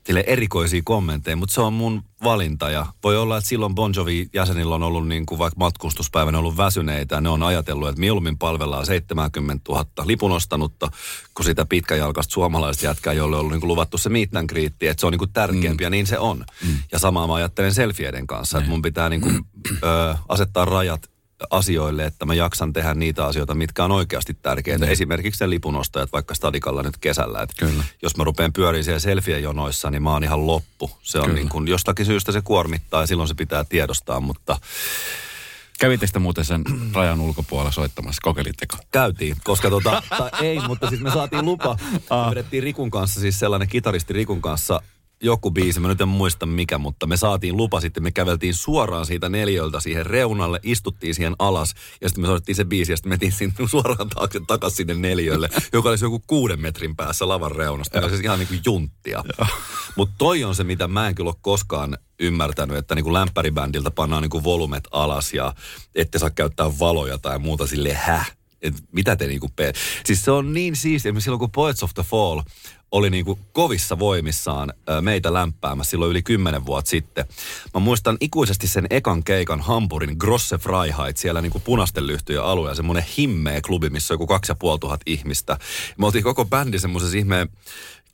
silleen 0.05 0.29
erikoisia 0.29 0.81
kommentteja, 0.85 1.35
mutta 1.35 1.53
se 1.53 1.61
on 1.61 1.73
mun 1.73 2.03
valinta. 2.23 2.69
Ja 2.69 2.85
voi 3.03 3.17
olla, 3.17 3.37
että 3.37 3.49
silloin 3.49 3.75
Bon 3.75 3.93
Jovi 3.95 4.29
jäsenillä 4.33 4.75
on 4.75 4.83
ollut 4.83 5.07
niin 5.07 5.25
kuin 5.25 5.39
vaikka 5.39 5.59
matkustuspäivänä 5.59 6.39
ollut 6.39 6.57
väsyneitä. 6.57 7.15
Ja 7.15 7.21
ne 7.21 7.29
on 7.29 7.43
ajatellut, 7.43 7.89
että 7.89 7.99
mieluummin 7.99 8.37
palvellaan 8.37 8.85
70 8.85 9.71
000 9.71 9.85
lipunostanutta 10.05 10.91
kuin 11.33 11.45
sitä 11.45 11.65
pitkäjalkaista 11.65 12.33
suomalaista 12.33 12.85
jätkää, 12.85 13.13
jolle 13.13 13.35
on 13.35 13.39
ollut 13.39 13.51
niin 13.51 13.61
kuin 13.61 13.67
luvattu 13.67 13.97
se 13.97 14.09
meet 14.09 14.35
and 14.35 14.49
greet, 14.49 14.73
että 14.81 15.01
se 15.01 15.05
on 15.05 15.11
niin 15.11 15.19
kuin 15.19 15.33
tärkeämpi 15.33 15.83
ja 15.83 15.89
niin 15.89 16.07
se 16.07 16.19
on. 16.19 16.45
Ja 16.91 16.99
samaa 16.99 17.27
mä 17.27 17.33
ajattelen 17.33 17.73
selfieiden 17.73 18.27
kanssa, 18.27 18.57
että 18.57 18.69
mun 18.69 18.81
pitää 18.81 19.09
niin 19.09 19.21
kuin, 19.21 19.41
ö, 19.83 20.15
asettaa 20.29 20.65
rajat 20.65 21.12
asioille, 21.49 22.05
että 22.05 22.25
mä 22.25 22.33
jaksan 22.33 22.73
tehdä 22.73 22.93
niitä 22.93 23.25
asioita, 23.25 23.55
mitkä 23.55 23.83
on 23.83 23.91
oikeasti 23.91 24.37
tärkeitä. 24.41 24.85
Esimerkiksi 24.85 25.37
se 25.37 25.49
lipunostajat 25.49 26.11
vaikka 26.13 26.35
Stadikalla 26.35 26.83
nyt 26.83 26.97
kesällä. 26.97 27.41
Että 27.41 27.55
Kyllä. 27.65 27.83
Jos 28.01 28.17
mä 28.17 28.23
rupean 28.23 28.53
pyöriin 28.53 28.83
siellä 28.83 28.99
selfie-jonoissa, 28.99 29.89
niin 29.89 30.03
mä 30.03 30.11
oon 30.11 30.23
ihan 30.23 30.47
loppu. 30.47 30.91
Se 31.01 31.19
on 31.19 31.25
Kyllä. 31.25 31.35
niin 31.35 31.49
kuin, 31.49 31.67
jostakin 31.67 32.05
syystä 32.05 32.31
se 32.31 32.41
kuormittaa 32.41 33.01
ja 33.01 33.07
silloin 33.07 33.27
se 33.27 33.35
pitää 33.35 33.63
tiedostaa, 33.63 34.19
mutta 34.19 34.57
Kävitte 35.79 36.07
sitten 36.07 36.21
muuten 36.21 36.45
sen 36.45 36.63
rajan 36.93 37.21
ulkopuolella 37.21 37.71
soittamassa, 37.71 38.19
kokeilitteko? 38.23 38.77
käytiin, 38.91 39.35
koska 39.43 39.69
tota, 39.69 40.03
tai 40.17 40.29
ei, 40.41 40.59
mutta 40.67 40.89
siis 40.89 41.01
me 41.01 41.11
saatiin 41.11 41.45
lupa. 41.45 41.77
Me 41.93 42.29
vedettiin 42.31 42.63
Rikun 42.63 42.91
kanssa, 42.91 43.19
siis 43.19 43.39
sellainen 43.39 43.67
kitaristi 43.67 44.13
Rikun 44.13 44.41
kanssa 44.41 44.81
joku 45.23 45.51
biisi, 45.51 45.79
mä 45.79 45.87
nyt 45.87 46.01
en 46.01 46.07
muista 46.07 46.45
mikä, 46.45 46.77
mutta 46.77 47.07
me 47.07 47.17
saatiin 47.17 47.57
lupa 47.57 47.81
sitten, 47.81 48.03
me 48.03 48.11
käveltiin 48.11 48.53
suoraan 48.53 49.05
siitä 49.05 49.29
neljöltä 49.29 49.79
siihen 49.79 50.05
reunalle, 50.05 50.59
istuttiin 50.63 51.15
siihen 51.15 51.35
alas 51.39 51.73
ja 52.01 52.09
sitten 52.09 52.21
me 52.21 52.27
soitettiin 52.27 52.55
se 52.55 52.65
biisi 52.65 52.91
ja 52.91 52.97
sitten 52.97 53.09
mentiin 53.09 53.31
sinne 53.31 53.55
suoraan 53.71 54.09
taakse 54.09 54.39
takaisin 54.47 54.77
sinne 54.77 54.93
neljölle, 54.93 55.49
joka 55.73 55.89
olisi 55.89 56.05
joku 56.05 56.23
kuuden 56.27 56.61
metrin 56.61 56.95
päässä 56.95 57.27
lavan 57.27 57.51
reunasta. 57.51 57.99
Oli 57.99 58.09
siis 58.09 58.21
ihan 58.21 58.39
niin 58.39 58.47
kuin 58.47 58.61
junttia. 58.65 59.23
Mutta 59.95 60.15
toi 60.17 60.43
on 60.43 60.55
se, 60.55 60.63
mitä 60.63 60.87
mä 60.87 61.07
en 61.07 61.15
kyllä 61.15 61.29
ole 61.29 61.35
koskaan 61.41 61.97
ymmärtänyt, 62.19 62.77
että 62.77 62.95
niin 62.95 63.03
kuin 63.03 63.13
lämpäribändiltä 63.13 63.91
pannaan 63.91 64.21
niin 64.21 64.29
kuin 64.29 64.43
volumet 64.43 64.87
alas 64.91 65.33
ja 65.33 65.53
ette 65.95 66.19
saa 66.19 66.29
käyttää 66.29 66.79
valoja 66.79 67.17
tai 67.17 67.39
muuta 67.39 67.67
sille 67.67 67.93
häh. 67.93 68.35
Et 68.61 68.73
mitä 68.91 69.15
te 69.15 69.27
niinku 69.27 69.49
pe... 69.55 69.73
Siis 70.05 70.25
se 70.25 70.31
on 70.31 70.53
niin 70.53 70.75
siistiä, 70.75 71.09
esimerkiksi 71.09 71.23
silloin 71.23 71.39
kun 71.39 71.51
Poets 71.51 71.83
of 71.83 71.93
the 71.93 72.03
Fall 72.03 72.41
oli 72.93 73.09
niinku 73.09 73.39
kovissa 73.53 73.99
voimissaan 73.99 74.73
meitä 75.01 75.33
lämpäämässä 75.33 75.91
silloin 75.91 76.11
yli 76.11 76.23
kymmenen 76.23 76.65
vuotta 76.65 76.89
sitten. 76.89 77.25
Mä 77.73 77.79
muistan 77.79 78.17
ikuisesti 78.19 78.67
sen 78.67 78.87
ekan 78.89 79.23
keikan 79.23 79.61
Hampurin 79.61 80.15
Grosse 80.19 80.57
Freiheit 80.57 81.17
siellä 81.17 81.41
niinku 81.41 81.59
punaisten 81.59 82.07
lyhtyjen 82.07 82.43
alueella, 82.43 82.75
semmoinen 82.75 83.05
himmeä 83.17 83.61
klubi, 83.61 83.89
missä 83.89 84.13
on 84.13 84.15
joku 84.15 84.27
kaksi 84.27 84.53
ihmistä. 85.05 85.57
Me 85.97 86.05
oltiin 86.05 86.23
koko 86.23 86.45
bändi 86.45 86.79
semmoisessa 86.79 87.17
ihmeen 87.17 87.49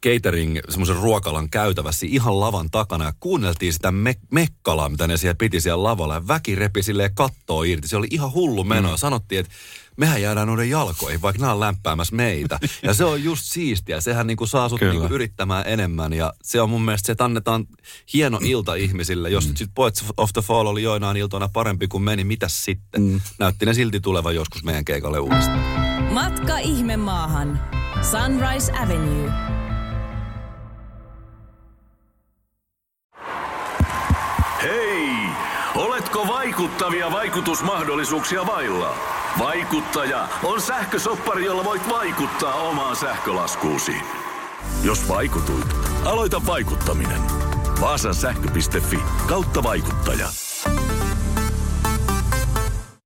catering, 0.06 0.58
semmoisen 0.70 0.96
ruokalan 0.96 1.50
käytävässä 1.50 2.06
ihan 2.10 2.40
lavan 2.40 2.70
takana 2.72 3.06
ja 3.06 3.14
kuunneltiin 3.20 3.74
sitä 3.74 3.92
me- 3.92 4.16
mekkalaa, 4.32 4.90
mitä 4.90 5.08
ne 5.08 5.18
siellä 5.18 5.36
piti 5.36 5.62
siellä 5.62 5.84
lavalla 5.84 6.14
ja 6.14 6.28
väki 6.28 6.56
repi 6.56 6.84
silleen 6.84 7.16
kattoo 7.16 7.64
irti. 7.64 7.88
Se 7.88 7.98
oli 7.98 8.08
ihan 8.12 8.34
hullu 8.34 8.64
meno 8.64 8.90
mm. 8.90 8.98
sanottiin, 8.98 9.40
että 9.40 9.54
mehän 10.00 10.22
jäädään 10.22 10.48
noiden 10.48 10.70
jalkoihin, 10.70 11.22
vaikka 11.22 11.42
nämä 11.42 11.54
on 11.54 11.60
lämpäämässä 11.60 12.16
meitä. 12.16 12.60
Ja 12.84 12.94
se 12.94 13.06
on 13.06 13.24
just 13.24 13.44
siistiä. 13.46 14.02
Sehän 14.02 14.28
niinku 14.28 14.48
saa 14.48 14.70
sut 14.70 14.80
Kyllä. 14.80 14.94
niinku 14.94 15.14
yrittämään 15.14 15.64
enemmän 15.68 16.14
ja 16.14 16.34
se 16.44 16.62
on 16.62 16.70
mun 16.70 16.82
mielestä 16.82 17.06
se, 17.06 17.12
että 17.12 17.26
annetaan 17.26 17.66
hieno 18.14 18.40
ilta 18.42 18.76
ihmisille. 18.76 19.30
Jos 19.30 19.48
mm. 19.48 19.56
sitten 19.56 19.74
Poets 19.76 20.06
of 20.18 20.34
the 20.34 20.42
Fall 20.42 20.68
oli 20.68 20.84
joinain 20.84 21.18
iltoina 21.18 21.50
parempi 21.54 21.88
kuin 21.88 22.04
meni, 22.04 22.24
mitäs 22.24 22.66
sitten? 22.66 23.02
Mm. 23.02 23.22
Näytti 23.40 23.66
ne 23.66 23.74
silti 23.74 24.00
tulevan 24.00 24.36
joskus 24.36 24.64
meidän 24.64 24.86
keikalle 24.86 25.20
uudestaan. 25.20 26.14
Matka 26.14 26.58
ihme 26.58 26.98
maahan. 26.98 27.62
Sunrise 28.12 28.72
Avenue. 28.72 29.32
Hei! 34.62 35.10
Oletko 35.76 36.28
vaikuttavia 36.28 37.12
vaikutusmahdollisuuksia 37.12 38.46
vailla? 38.46 39.19
Vaikuttaja 39.40 40.28
on 40.44 40.62
sähkösoppari, 40.62 41.46
jolla 41.46 41.64
voit 41.64 41.90
vaikuttaa 41.90 42.54
omaan 42.54 42.96
sähkölaskuusi. 42.96 43.96
Jos 44.84 45.08
vaikutuit, 45.08 45.76
aloita 46.06 46.42
vaikuttaminen. 46.46 47.22
Vaasan 47.82 48.16
sähkö.fi 48.16 49.00
kautta 49.28 49.64
vaikuttaja. 49.64 50.28